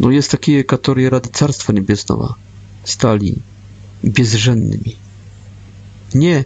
[0.00, 2.34] No jest takie, które rady Carstwa Niebieskiego
[2.84, 3.34] stali
[4.04, 4.96] bezrzędnymi,
[6.14, 6.44] nie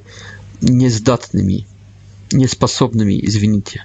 [0.63, 1.65] niezdatnymi,
[2.33, 3.81] niesposobnymi, zwinicie.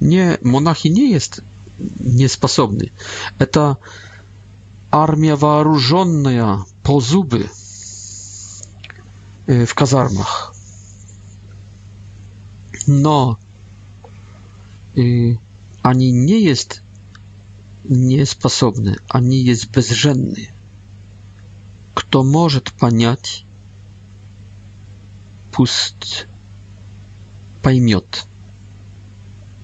[0.00, 1.40] Nie, monachi nie jest
[2.04, 2.88] niesposobny.
[3.50, 3.76] To
[4.90, 7.48] armia wyrażona po zuby
[9.48, 10.52] y, w kazarmach.
[12.88, 13.36] No,
[14.98, 15.36] y,
[15.82, 16.80] ani nie jest
[17.90, 20.46] niesposobny, ani jest bezrzędny.
[21.94, 23.44] Kto może paniać,
[25.52, 26.26] pust
[27.62, 28.26] pajmiot.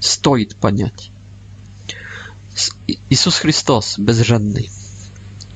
[0.01, 1.11] Stoi paniać.
[3.11, 4.63] Jezus Chrystus bezrzędny.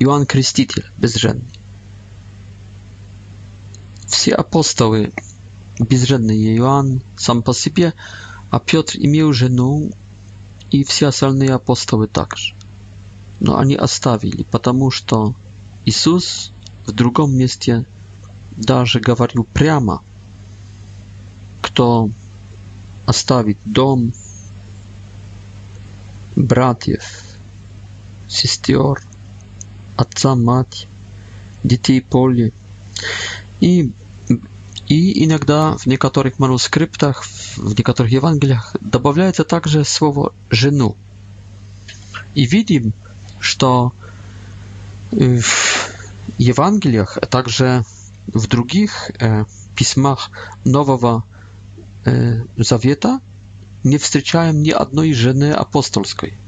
[0.00, 1.44] Иоанн Креститель, безженный.
[4.06, 5.12] Все апостолы,
[5.78, 7.94] безженный Иоанн сам по себе,
[8.50, 9.90] а Петр имел жену,
[10.70, 12.54] и все остальные апостолы также.
[13.40, 15.34] Но они оставили, потому что
[15.84, 16.52] Иисус
[16.86, 17.86] в другом месте
[18.56, 20.02] даже говорил прямо,
[21.62, 22.10] кто
[23.06, 24.12] оставит дом,
[26.36, 27.02] братьев,
[28.28, 29.02] сестер,
[30.02, 30.86] отца, мать,
[31.64, 32.52] детей, поле.
[33.60, 33.92] И,
[34.88, 37.24] и иногда в некоторых манускриптах,
[37.56, 40.96] в некоторых Евангелиях добавляется также слово «жену».
[42.38, 42.92] И видим,
[43.40, 43.92] что
[45.12, 45.90] э, в
[46.38, 47.84] Евангелиях, а также
[48.26, 49.44] в других э,
[49.76, 50.30] письмах
[50.64, 51.24] Нового
[52.04, 53.20] э, Завета
[53.84, 56.34] не встречаем ни одной жены апостольской–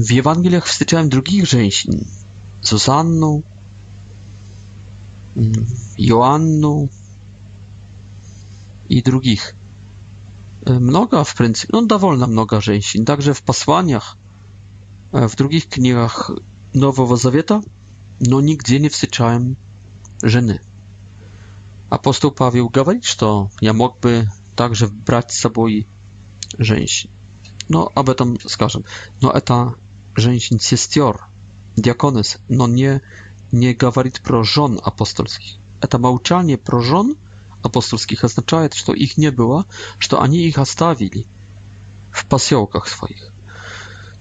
[0.00, 1.96] w Ewangeliach wstyczałem drugich rzeźń.
[2.62, 3.42] Zuzannu,
[5.36, 5.66] mm,
[5.98, 6.88] Joannu
[8.90, 9.54] i drugich.
[10.66, 13.04] E, mnoga w pryncypie, no dowolna mnoga rzeźń.
[13.04, 14.16] Także w Pasłaniach,
[15.12, 16.30] e, w drugich knihach
[16.74, 17.60] Nowego Zawieta,
[18.20, 19.54] no nigdzie nie wstyczałem
[20.22, 20.58] żeny.
[21.90, 23.24] Apostoł Pawieł mówi, że
[23.62, 25.66] ja mógłby także brać z sobą
[26.58, 27.08] rzęsień.
[27.68, 28.84] Но об этом скажем.
[29.20, 29.74] Но это
[30.16, 31.26] женщин-сестер,
[31.76, 33.02] диаконес, но не,
[33.52, 35.56] не говорит про жен апостольских.
[35.80, 37.16] Это молчание про жен
[37.62, 39.66] апостольских означает, что их не было,
[39.98, 41.26] что они их оставили
[42.12, 43.28] в поселках своих.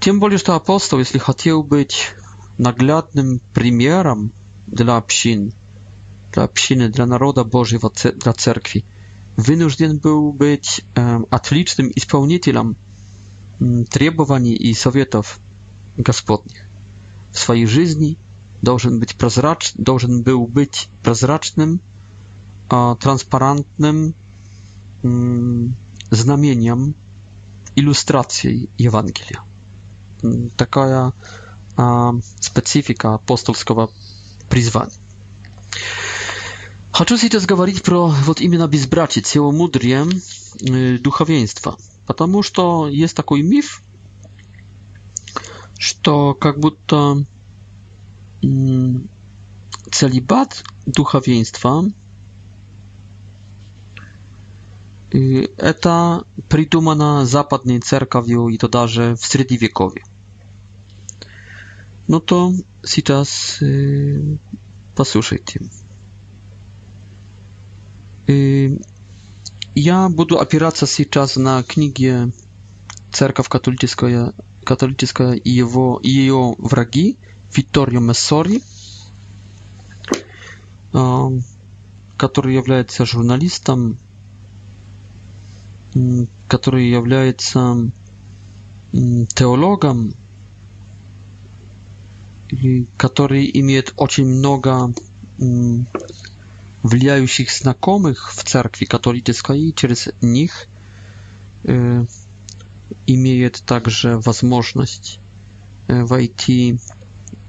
[0.01, 2.11] Тем более, что апостол, если хотел быть
[2.57, 4.31] наглядным примером
[4.67, 5.53] для общин,
[6.33, 8.83] для общины, для народа Божьего, для церкви,
[9.37, 12.75] вынужден был быть э, отличным исполнителем
[13.89, 15.39] требований и советов
[15.97, 16.61] Господних.
[17.31, 18.17] В своей жизни
[18.61, 19.73] должен, быть прозрач...
[19.75, 21.81] должен был быть прозрачным,
[22.67, 24.13] транспарантным
[26.09, 26.95] знамением,
[27.75, 29.41] иллюстрацией Евангелия.
[30.57, 31.13] Такая
[32.39, 33.91] специфика апостольского
[34.49, 34.97] призвания.
[36.91, 40.05] Хочу сейчас говорить про вот именно безбрачие, целомудрие
[40.99, 43.81] духовенства– Потому что есть такой миф,
[45.77, 47.25] что как будто
[48.41, 51.85] целибат духовенства
[55.11, 60.03] это придумано западной церковью и то даже в средневековье.
[62.07, 62.53] Ну то
[62.83, 64.19] сейчас э,
[64.95, 65.61] послушайте.
[69.77, 72.31] Я буду опираться сейчас на книги
[73.11, 74.31] «Церковь католическая,
[74.63, 77.17] католическая и, его, ее враги»
[77.53, 78.61] Витторио Мессори,
[80.93, 81.43] который
[82.55, 83.97] является журналистом,
[86.47, 87.75] который является
[88.93, 90.13] теологом,
[92.97, 94.93] который имеет очень много
[96.85, 100.67] влияющих знакомых в церкви католической, и через них
[101.63, 102.05] э,
[103.07, 105.19] имеет также возможность
[105.87, 106.79] э, войти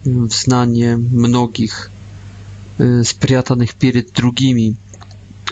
[0.04, 1.90] в знание многих
[2.78, 4.76] э, спрятанных перед другими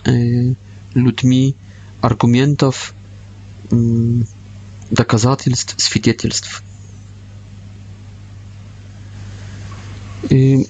[0.07, 0.55] э,
[0.95, 1.55] людьми
[2.01, 2.95] аргументов,
[3.71, 3.77] э,
[4.91, 6.63] доказательств, свидетельств.
[10.31, 10.67] И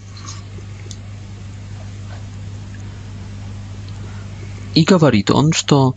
[4.75, 5.95] и говорит он, что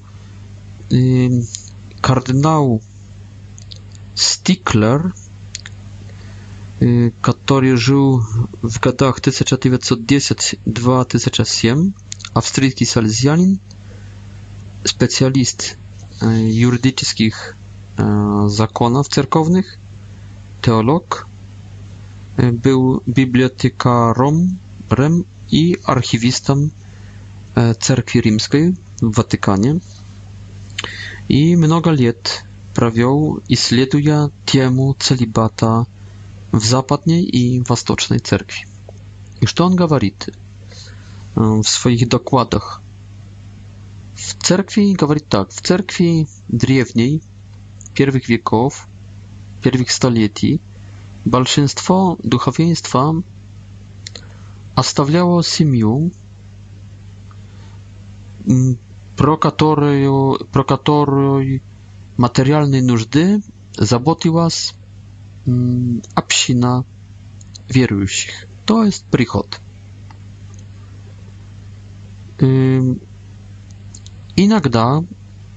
[0.92, 1.30] э,
[2.02, 2.82] кардинал
[4.16, 5.14] Стиклер,
[6.80, 8.26] э, который жил
[8.62, 11.92] в годах 1910-2007,
[12.34, 13.60] австрийский сальзианин,
[14.84, 15.78] специалист
[16.22, 17.56] э, юридических
[17.98, 19.78] э, законов церковных,
[20.62, 21.28] теолог,
[22.38, 24.60] э, был библиотекаром
[25.50, 26.72] и архивистом
[27.58, 29.76] E, cerkwi Rzymskiej w Watykanie
[31.30, 32.44] i mnoga lat
[32.74, 35.86] prawił i śleduje temu celibata
[36.54, 38.62] w zapadniej i wschodniej cerkwi.
[39.42, 40.34] I co on mówi e,
[41.64, 42.80] w swoich dokładach?
[44.16, 47.22] W cerkwi, mówi tak, w cerkwi drewniej,
[47.94, 48.88] pierwszych wieków,
[49.62, 50.60] pierwszych stuleci,
[51.34, 53.04] большинство духовенства
[54.76, 56.12] оставляло семью,
[59.18, 61.62] про которую, про которую
[62.18, 63.42] материальной нужды
[63.76, 64.76] заботилась
[66.16, 66.86] община
[67.70, 69.60] верующих, то есть приход.
[74.38, 75.04] Иногда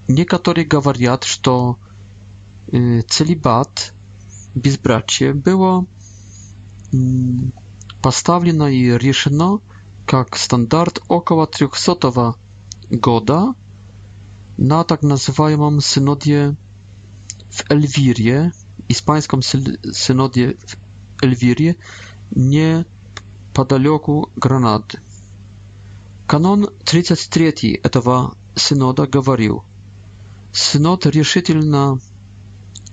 [0.09, 1.78] некоторые говорят, что
[2.70, 3.93] целибат,
[4.55, 5.86] безбрачие было
[8.03, 9.61] поставлено и решено
[10.07, 12.34] как стандарт около 300
[12.93, 13.55] Goda
[14.59, 16.55] na tak nazwaną synodię
[17.51, 18.51] w Elwirie,
[18.88, 19.41] hiszpańską
[19.93, 20.76] synodię w
[21.22, 21.74] Elwirie,
[22.36, 22.84] nie
[23.55, 24.99] подалеку Гранады.
[26.26, 27.51] Канон 33
[27.82, 29.64] этого синода говорил,
[30.53, 31.99] синод решительно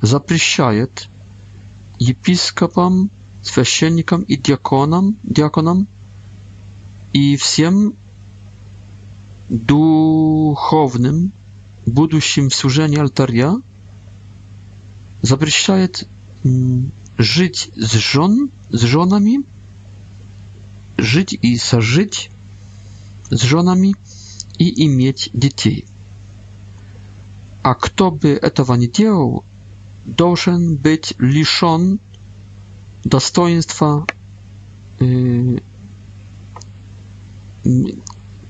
[0.02, 1.08] запрещает
[2.00, 3.10] епископам,
[3.44, 5.88] священникам и диаконам, диаконам
[7.14, 7.94] и всем
[9.50, 11.32] духовным
[11.86, 13.56] будущем служении алтаря
[15.22, 16.08] запрещает
[17.18, 19.44] жить с жен, с женами,
[20.98, 22.30] жить и сожить
[23.30, 23.96] с женами
[24.58, 25.86] и иметь детей.
[27.64, 29.44] А кто бы этого не делал,
[30.06, 32.00] должен быть лишен
[33.04, 34.08] достоинства
[35.00, 35.58] э,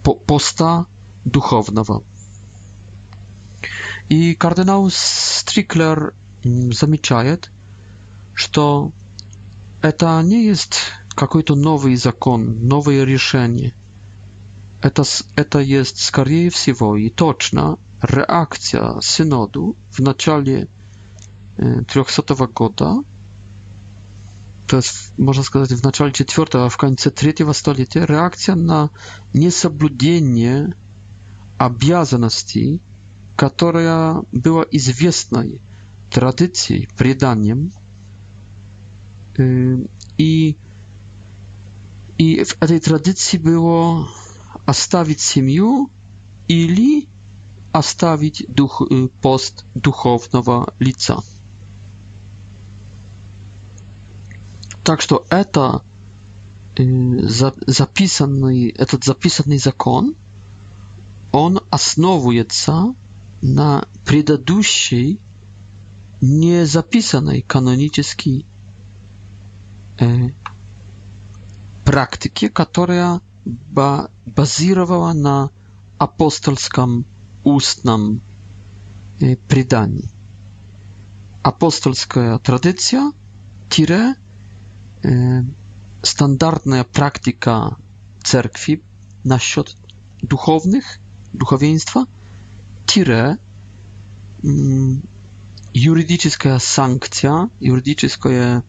[0.07, 0.85] po, posta
[1.25, 2.01] духовного.
[4.07, 6.13] И кардинал Стриклер
[6.71, 7.51] замечает,
[8.33, 8.93] что
[9.81, 10.77] это не есть
[11.13, 13.73] какой-то новый закон, новое решение.
[14.81, 15.03] Это,
[15.35, 20.67] это есть, скорее всего, и точно реакция Синоду в начале
[21.57, 23.03] 300 года
[24.67, 28.89] to jest, można сказать, w начале czwartego, a w końcu trzeciego stulecia reakcja na
[29.35, 30.73] niesobludzenie
[31.59, 32.79] obowiązanosti,
[33.35, 35.43] która była известna
[36.09, 37.69] tradycji, przydaniem
[40.17, 40.55] i
[42.19, 45.85] i w tej tradycji było a stawić zostawić siemię
[46.49, 47.07] ili
[47.75, 48.89] zostawić duch,
[49.21, 51.21] post duchownego lica.
[54.87, 55.83] Так что это
[56.77, 60.15] записанный, этот записанный закон,
[61.33, 62.95] он основывается
[63.41, 65.19] на предыдущей
[66.21, 68.45] незаписанной канонической
[69.99, 70.29] э,
[71.83, 73.19] практике, которая
[74.25, 75.49] базировала на
[75.97, 77.03] апостольском
[77.43, 78.21] устном
[79.19, 80.09] э, предании.
[81.43, 83.11] Апостольская традиция
[83.69, 84.15] тире
[85.05, 85.43] Y,
[86.03, 87.75] standardna praktyka
[88.23, 88.81] cerkwi
[89.25, 89.67] na świat
[90.23, 90.99] duchownych,
[91.33, 92.05] duchowieństwa,
[92.85, 93.35] tire
[94.45, 95.01] mm,
[95.73, 98.61] juridyczna sankcja, juridyczne,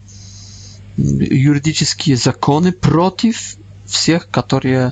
[1.31, 3.55] juridyczne zakony przeciw
[3.85, 4.91] wszystkich, którzy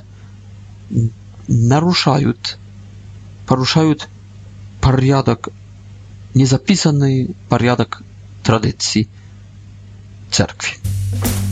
[1.48, 2.32] naruszają,
[3.46, 3.92] poruszają
[4.80, 5.46] porządek,
[6.34, 7.98] niezapisany porządek
[8.42, 9.08] tradycji
[10.30, 10.72] cerkwi.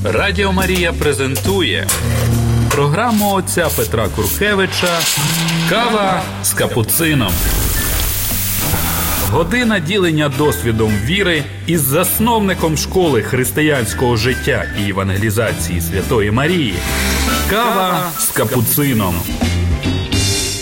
[0.05, 1.89] Радіо Марія презентує
[2.71, 4.99] програму отця Петра Куркевича
[5.71, 7.33] Кава з капуцином.
[9.31, 16.75] Година ділення досвідом віри із засновником школи християнського життя і евангелізації Святої Марії.
[17.51, 19.15] Кава з капуцином.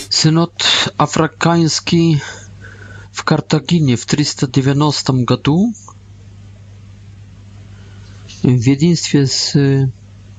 [0.08, 0.52] Синод
[0.98, 2.20] африканський
[3.12, 5.72] в Картагине в 390 году
[8.44, 9.56] w jedinstwie z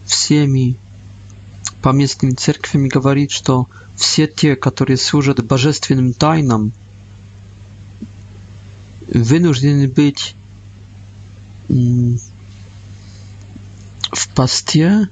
[0.05, 0.75] wszystkimi
[1.81, 3.53] pamiętnymi cerkwiami mówić, że
[3.97, 6.71] wszyscy, którzy służą bożestwym tajnom,
[9.09, 10.35] wynużeni być
[11.69, 12.17] mm,
[14.15, 15.05] w pastie,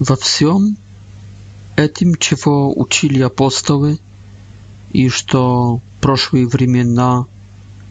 [0.00, 0.76] w wszystkim
[1.76, 3.98] etym czego ucili apostoły
[4.94, 6.40] iż i co przeszłe
[6.84, 7.24] na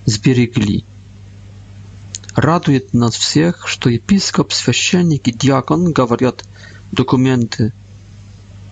[0.05, 0.83] zbierigli.
[2.35, 6.43] Радует нас всех, что епископ, священник и диакон говорят
[6.91, 7.71] документы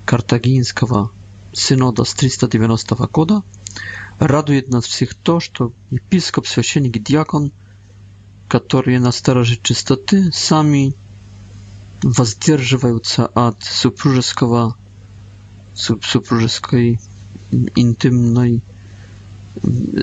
[0.03, 1.11] Картагинского
[1.53, 3.41] синода с 390 года.
[4.19, 7.53] Радует нас всех то, что епископ, священник и диакон,
[8.49, 10.93] которые на стороже чистоты, сами
[12.01, 14.75] воздерживаются от супружеского,
[15.73, 16.99] супружеской
[17.75, 18.61] интимной,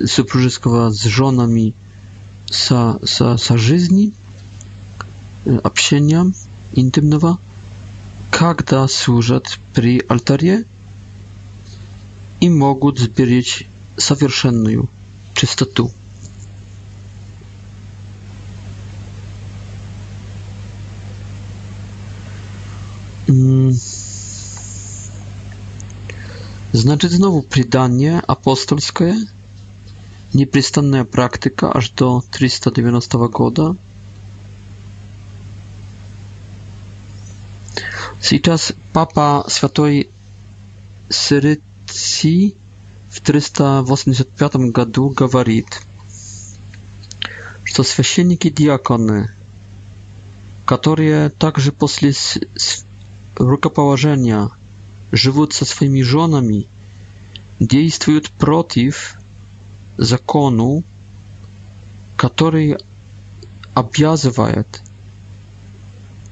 [0.06, 1.74] супружеского с женами,
[2.50, 4.12] со, со, со жизни,
[5.62, 6.26] общения
[6.72, 7.38] интимного,
[8.30, 10.66] когда служат при алтаре
[12.40, 14.88] и могут сберечь совершенную
[15.34, 15.92] чистоту.
[26.72, 29.16] Значит, знову предание апостольское–
[30.32, 33.76] Непрестанная практика аж до 390 года
[38.22, 40.08] Сейчас Папа Святой
[41.08, 42.54] Сырици
[43.10, 45.82] в 385 году говорит,
[47.64, 49.32] что священники-диаконы,
[50.64, 52.12] которые также после
[53.34, 54.50] рукоположения
[55.10, 56.68] живут со своими женами,
[57.58, 59.16] действуют против
[60.00, 60.82] закону,
[62.16, 62.78] который
[63.74, 64.82] обязывает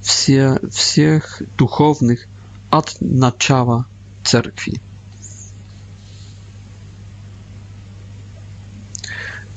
[0.01, 2.27] все, всех духовных
[2.71, 3.87] от начала
[4.25, 4.81] церкви.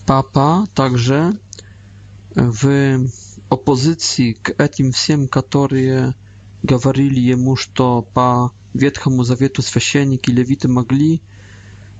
[0.05, 1.39] Папа также
[2.35, 3.07] в
[3.49, 6.15] оппозиции к этим всем, которые
[6.63, 11.21] говорили ему, что по Ветхому Завету священники левиты могли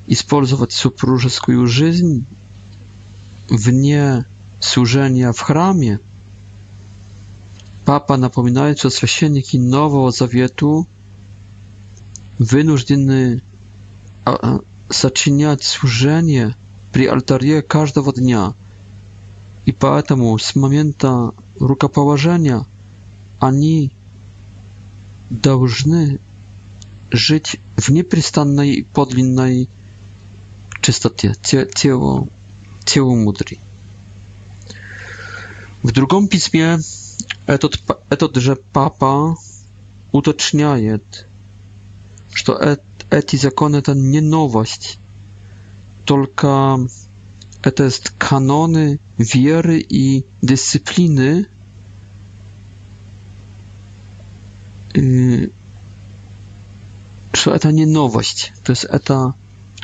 [0.08, 2.26] использовать супружескую жизнь
[3.50, 4.26] вне
[4.60, 6.00] служения в храме,
[7.84, 10.88] Папа напоминает, что священники Нового Завету
[12.38, 13.42] вынуждены
[14.90, 16.56] сочинять служение
[16.94, 18.54] при алтаре каждого дня.
[19.66, 22.66] И поэтому с момента рукоположения
[23.40, 23.92] они
[25.30, 26.20] должны
[27.10, 29.70] жить в непрестанной подлинной
[30.82, 31.34] чистоте,
[31.76, 32.28] тело,
[32.84, 33.58] телу мудри.
[35.84, 36.80] W drugom pismie
[37.48, 37.80] этот,
[38.10, 39.36] этот же папа
[40.12, 41.28] уточняет,
[42.34, 42.78] что
[43.10, 45.00] эти законы это не новость,
[46.06, 46.78] только
[47.64, 51.48] это есть каноны веры и дисциплины,
[57.34, 59.34] что это не новость, то есть это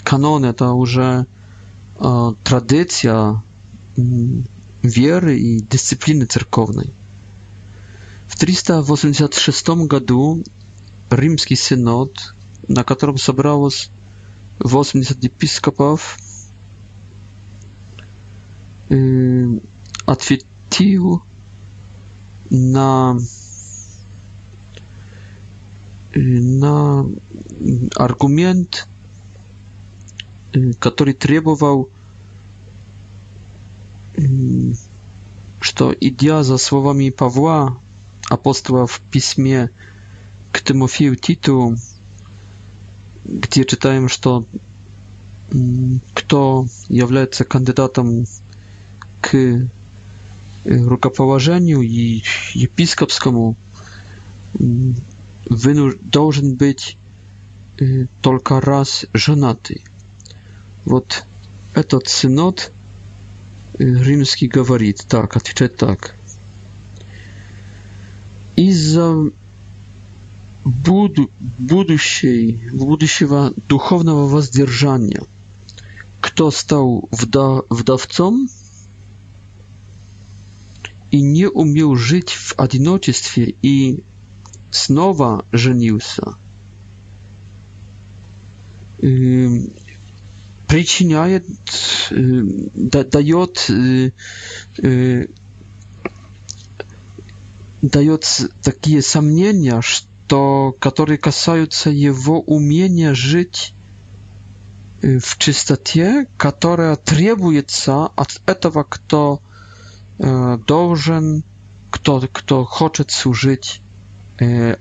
[0.08, 1.26] канон это уже
[2.00, 3.44] э, традиция
[4.82, 6.90] веры и дисциплины церковной.
[8.30, 10.42] В 386 году
[11.10, 12.34] Римский синод,
[12.70, 13.90] на котором собралось
[14.60, 16.18] 80 епископов,
[18.88, 19.44] э,
[20.06, 21.22] ответил
[22.50, 23.18] на
[26.14, 27.06] э, на
[27.98, 28.88] аргумент
[30.80, 31.90] который требовал,
[35.60, 37.78] что идя за словами Павла,
[38.30, 39.70] апостола в письме
[40.52, 41.78] к Тимофею Титу,
[43.26, 44.46] где читаем, что
[46.14, 48.26] кто является кандидатом
[49.22, 49.68] к
[50.66, 52.24] рукоположению и
[52.54, 53.56] епископскому,
[55.60, 56.98] должен быть
[58.22, 59.84] только раз женатый.
[60.88, 61.26] Вот
[61.74, 62.72] этот synod
[63.78, 66.16] римский говорит так, отвечает так.
[68.56, 69.14] Из-за
[70.64, 71.30] буду,
[71.60, 75.24] будущей, будущего духовного воздержания,
[76.22, 78.48] кто стал вда, вдовцом
[81.12, 84.06] и не умел жить в одиночестве и
[84.72, 86.36] снова женился
[90.68, 91.46] причиняет,
[92.12, 93.70] дает,
[97.82, 103.74] дает такие сомнения, что, которые касаются его умения жить
[105.02, 109.42] в чистоте, которая требуется от этого, кто
[110.18, 111.44] должен,
[111.92, 113.82] кто, кто хочет служить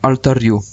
[0.03, 0.64] алтарю.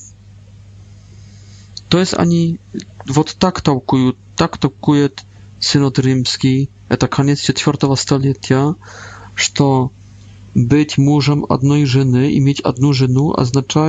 [1.89, 2.59] То есть они
[3.05, 5.23] вот так толкуют tak tokujet
[5.63, 8.73] synod rzymski, e to koniec IV stulecia,
[9.37, 9.63] że
[10.55, 13.85] być mężem jednej żony i mieć jedną żonę oznacza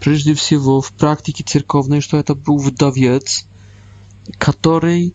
[0.00, 3.44] przede wszystkim w praktyce cyrkownej, że to był wdowiec,
[4.38, 5.10] który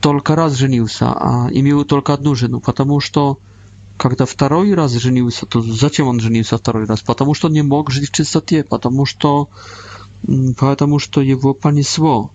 [0.00, 3.36] tylko raz żenił się, a miał tylko jedną żonę, ponieważ to
[4.02, 7.90] kiedy drugi raz żenił się, to zaczem on żenił się drugi raz, ponieważ nie mógł
[7.92, 9.46] żyć w czystości, ponieważ to
[10.28, 12.30] mm, ponieważ to jego paniesło.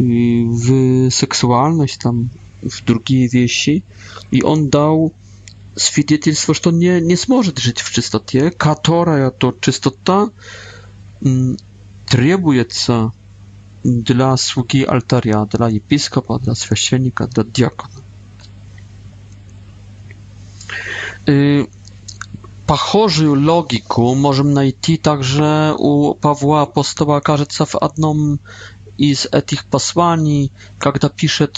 [0.00, 0.72] Y, w
[1.14, 2.28] seksualność tam
[2.62, 3.82] w drugiej wieści
[4.32, 5.12] i on dał
[5.78, 10.28] świadectwo, że to nie nie może żyć w czystocie, która to czystota
[11.26, 11.56] mm,
[12.10, 12.64] trzebuje
[13.84, 17.94] dla sługi altaria, dla episkopa, dla świecznika, dla diakona.
[21.28, 21.66] Y,
[22.66, 28.38] pochodzi logiku możemy найти także u Pawła apostoła, кажется, w jednym
[29.00, 31.56] из этих посланий, когда пишет,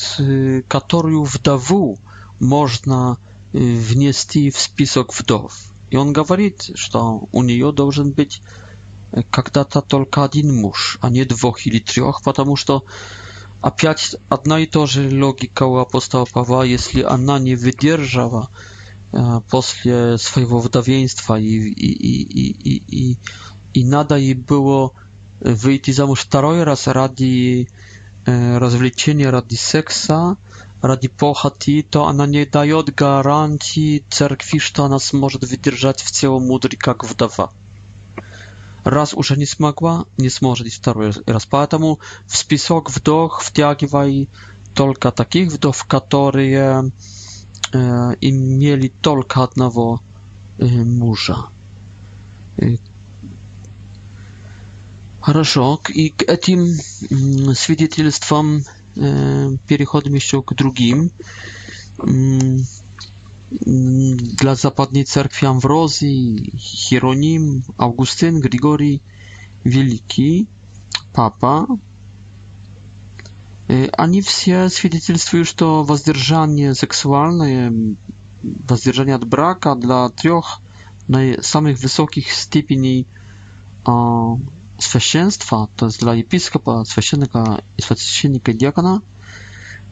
[0.69, 1.99] которую вдову
[2.39, 3.19] можно
[3.53, 5.53] внести в список вдов.
[5.91, 8.41] И он говорит, что у нее должен быть
[9.33, 12.85] когда-то только один муж, а не двух или трех, потому что
[13.61, 18.51] опять одна и та же логика у апостола Павла, если она не выдержала
[19.51, 22.83] после своего вдовенства и, и, и, и,
[23.13, 23.19] и,
[23.75, 24.93] и надо ей было
[25.45, 27.69] выйти замуж второй раз ради
[28.25, 30.37] развлечения, ради секса,
[30.81, 37.05] ради похоти, то она не дает гарантии церкви, что она сможет выдержать все мудрый, как
[37.05, 37.53] вдова.
[38.85, 41.47] Раз уже не смогла, не сможет и второй раз.
[41.47, 44.29] Поэтому в список вдох втягивай
[44.75, 46.91] только таких вдов, которые
[47.73, 47.79] э,
[48.21, 50.01] имели только одного
[50.59, 51.47] э, мужа.
[55.23, 55.79] Хорошо.
[55.95, 56.67] i к этим
[57.55, 58.65] свидетельствам
[58.97, 60.53] э, переходим еще к
[64.41, 69.01] Dla zapadniej cerkwi Hieronim, Augustyn, Grigori,
[69.65, 70.49] Wielki,
[71.13, 71.67] Papa.
[73.99, 77.71] Ani wszystkie świadectwo już to wazdrżanie seksualne,
[78.69, 80.51] wazdrżanie od braka dla trzech
[81.43, 83.05] samych wysokich stopni
[84.83, 89.01] święczeństwa, to jest dla episkopa, święcennika i święcennika diakona,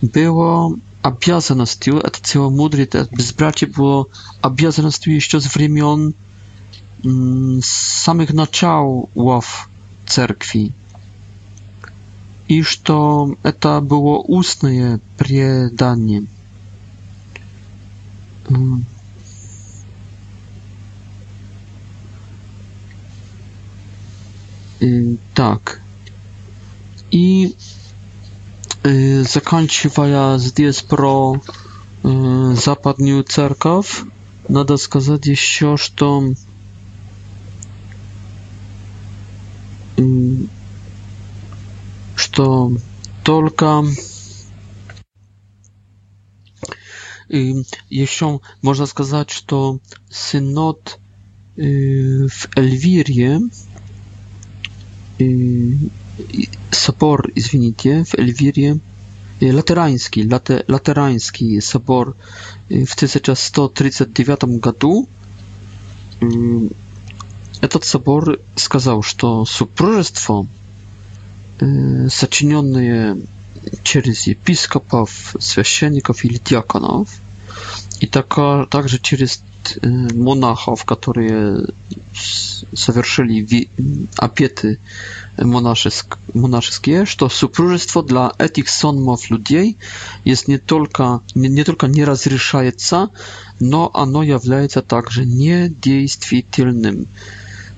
[0.02, 4.04] było обязанностью, это целомудрие, это безбрачие было
[4.42, 6.12] обязанностью еще с времен
[8.04, 9.68] самых началов
[10.06, 10.72] церкви.
[12.48, 16.22] И что это было устное предание.
[24.82, 25.80] Mm, tak.
[27.12, 27.54] I
[28.84, 31.32] e, y, zakończywa z diaspro
[32.04, 32.08] e,
[32.52, 34.04] y, zapadnił cerkaw.
[34.50, 35.90] Nada mm, skazać y, jeszcze, że
[42.16, 42.70] что
[43.24, 43.82] только
[47.28, 49.78] и еще можно сказать, что
[50.10, 50.98] синод
[51.56, 52.46] в
[56.70, 58.78] собор, извините, w Elwirie,
[59.42, 62.14] Laterański, late, Laterański собор
[62.70, 65.08] w 1139 roku,
[67.60, 70.46] этот собор сказал, что супружество,
[72.10, 73.16] сочиненное
[73.82, 77.08] через епископов, священников или диаконов,
[78.00, 79.42] И така, также через
[80.14, 81.64] монахов, которые
[82.72, 83.68] совершили
[84.16, 84.80] опеты
[85.36, 89.76] монашеск, монашеские, что супружество для этих сонмов людей
[90.24, 93.10] есть не только, не, не только не разрешается,
[93.60, 97.06] но оно является также недействительным.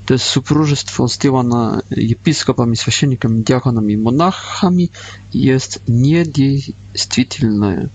[0.07, 4.91] То есть супружество, сделано епископами, священниками, диаконами, монахами,
[5.33, 7.89] есть недействительное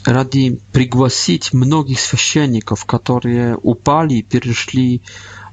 [0.06, 5.02] ради пригласить многих священников, которые упали и перешли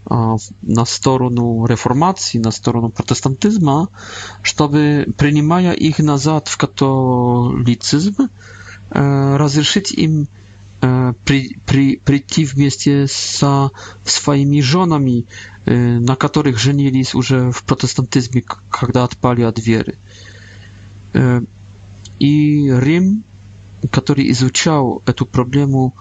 [0.07, 3.87] на сторону реформации, на сторону протестантизма,
[4.41, 8.29] чтобы, принимая их назад в католицизм,
[8.89, 10.27] разрешить им
[11.25, 13.71] при, при, прийти вместе со
[14.03, 15.25] своими женами,
[15.65, 19.95] на которых женились уже в протестантизме, когда отпали от веры.
[22.19, 23.23] И Рим,
[23.91, 25.93] который изучал эту проблему,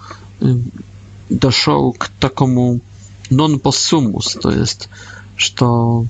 [1.29, 2.81] дошел к такому
[3.29, 4.89] non possumus, то есть,
[5.37, 6.05] что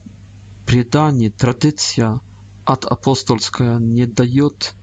[0.65, 2.21] предание, традиция
[2.65, 4.73] от апостольская не дает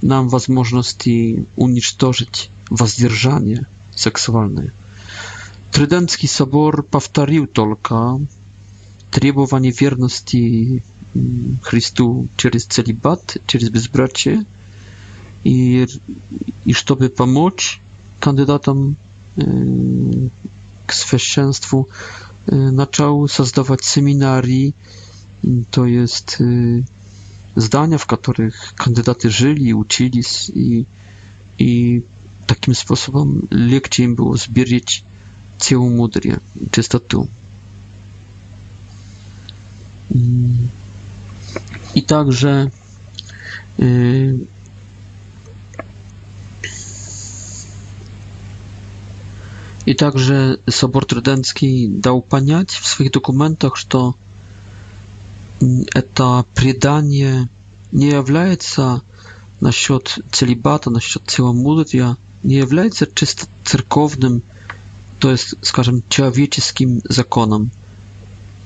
[0.00, 4.72] нам возможности уничтожить воздержание сексуальное.
[5.72, 8.18] Тридентский собор повторил только
[9.10, 10.82] требование верности
[11.62, 14.44] Христу через целибат, через безбрачие,
[15.44, 15.86] и,
[16.64, 17.80] и чтобы помочь
[18.20, 18.96] кандидатам
[19.36, 21.88] к священству,
[22.46, 24.74] начал создавать семинарии,
[25.70, 26.38] то есть
[27.56, 30.86] здания в которых кандидаты жили учились и
[31.58, 32.04] и
[32.46, 35.04] takim sposobem lepiej im było zbierzyć
[35.58, 36.36] całą mądrość,
[36.70, 37.24] czystotę.
[41.94, 42.70] I także
[43.80, 44.34] y,
[49.86, 54.14] i także Sobor Trydencki dał paniać w swoich dokumentach, że to
[55.62, 55.84] mm,
[56.14, 57.46] to przydanie
[57.92, 59.00] nie jest się
[59.62, 59.70] na
[60.32, 61.52] celibata, na świat ciała
[62.46, 64.40] nie jest czysto cerkownym,
[65.20, 67.70] to jest, скажем, człowieckim zakonem,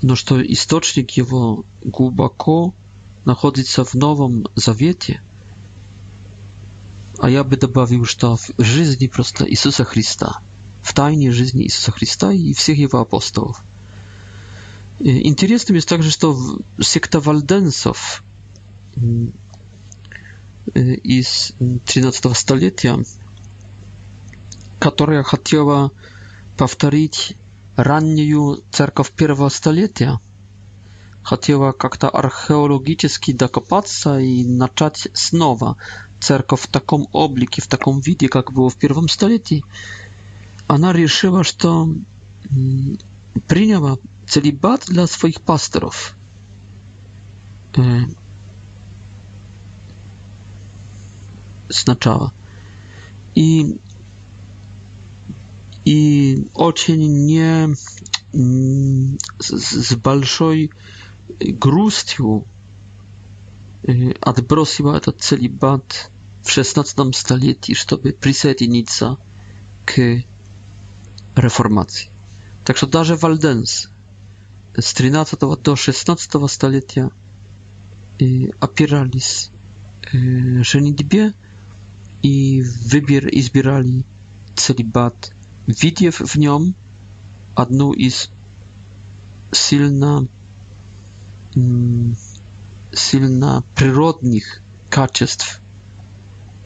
[0.02, 2.72] no, że istocznik jego głęboko
[3.24, 5.20] znajduje się w Nowym Zawiecie.
[7.22, 7.98] A ja by dodał, że
[8.58, 10.34] w życiu prosto Jezusa Chrysta,
[10.82, 13.60] w tajnie życiu Jezusa Chrysta i wszystkich jego apostołów.
[15.00, 16.36] Interesem jest także, że to
[16.82, 18.22] sekta Waldensów
[21.22, 21.52] z
[21.84, 22.96] 13 stulecia
[24.80, 25.92] которая хотела
[26.56, 27.36] повторить
[27.76, 30.18] раннюю церковь первого столетия,
[31.22, 35.76] хотела как-то археологически докопаться и начать снова
[36.18, 39.64] церковь в таком облике, в таком виде, как было в первом столетии,
[40.66, 41.90] она решила, что
[43.46, 46.14] приняла целибат для своих пасторов.
[51.68, 52.32] Сначала.
[53.34, 53.78] И
[55.84, 57.68] i очень nie
[58.34, 60.70] mm, z большой
[61.40, 62.44] грустью
[64.20, 66.10] отбросила этот целибат
[66.42, 69.16] w 16 столетии, чтобы присоединиться
[69.86, 69.94] к
[71.34, 72.08] reformacji.
[72.64, 73.88] Także даже Waldens
[74.80, 75.36] z 13.
[75.62, 76.28] do 16.
[76.48, 77.08] stulecia
[78.60, 81.32] opierali e, e, żenitbie
[82.22, 84.02] i wybier i zbierali
[84.56, 85.30] celibat
[85.70, 86.74] Видев в нем
[87.54, 88.30] одну из
[89.52, 90.26] сильно,
[92.92, 95.60] сильно природных качеств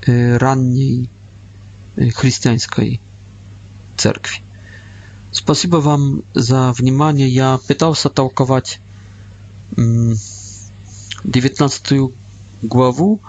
[0.07, 1.11] э, ранней
[1.97, 2.99] э, христианской
[3.99, 4.39] церкви.
[5.33, 7.29] Спасибо вам за внимание.
[7.29, 8.81] Я пытался толковать
[9.77, 11.93] 19
[12.63, 13.21] главу.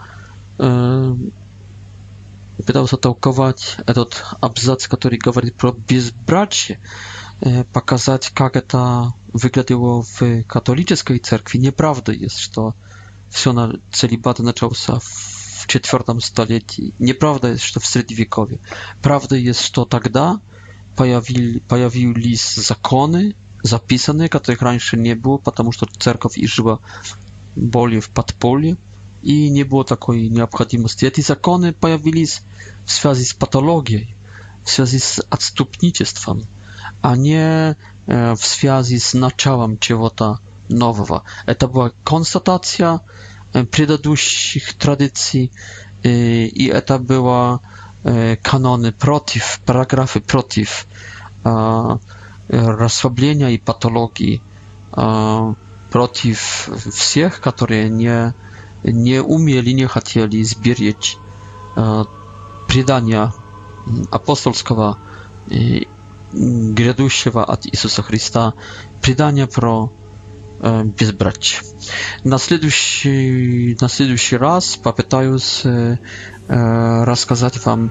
[0.58, 1.14] Э,
[2.58, 6.78] Wydał затолковать этот абзац, который говорит про безбрачие,
[7.74, 11.58] показать, как это выглядело в католической церкви.
[11.58, 12.74] Неправда есть, что
[13.28, 16.94] все на целибат начался в четвертом столетии.
[16.98, 18.58] Неправда есть, что в средневековье.
[19.02, 20.40] Правда есть, что тогда
[20.96, 26.78] появили, появились законы, записанные, которых раньше не было, потому что церковь и жила
[27.54, 28.78] более в подполье
[29.26, 31.10] i nie było takiej необходимости.
[31.10, 32.40] Te zakony pojawili się
[32.86, 33.98] w związku z patologią,
[34.64, 36.46] w związku z odstępnictwem,
[37.02, 37.74] a nie
[38.08, 40.10] e, w związku z naczałem czegoś
[40.70, 41.22] nowego.
[41.58, 43.00] To była konstatacja
[43.52, 45.52] e, przedadłuższych tradycji
[46.04, 46.08] e,
[46.46, 47.58] i to była
[48.42, 50.68] kanony protiv, paragrafy protiv
[52.50, 54.42] rozsłabienia i patologii,
[55.90, 56.38] protiv
[56.92, 58.32] wszystkich, które nie
[58.92, 61.16] не умели, не хотели сберечь
[61.74, 63.32] предания
[64.10, 64.98] апостольского
[66.32, 68.54] грядущего от Иисуса Христа,
[69.00, 69.92] предания про
[70.98, 71.62] безбрачие.
[72.24, 75.62] На следующий, на следующий раз попытаюсь
[76.48, 77.90] рассказать вам,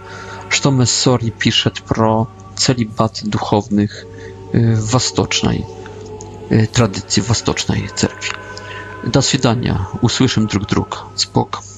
[0.49, 2.27] что Мессори пишет про
[2.57, 4.05] целибат духовных
[4.51, 5.65] в восточной
[6.73, 8.31] традиции, в восточной церкви.
[9.05, 9.85] Do свидания.
[10.01, 11.05] Usłyszymy druk druk.
[11.15, 11.74] Spok.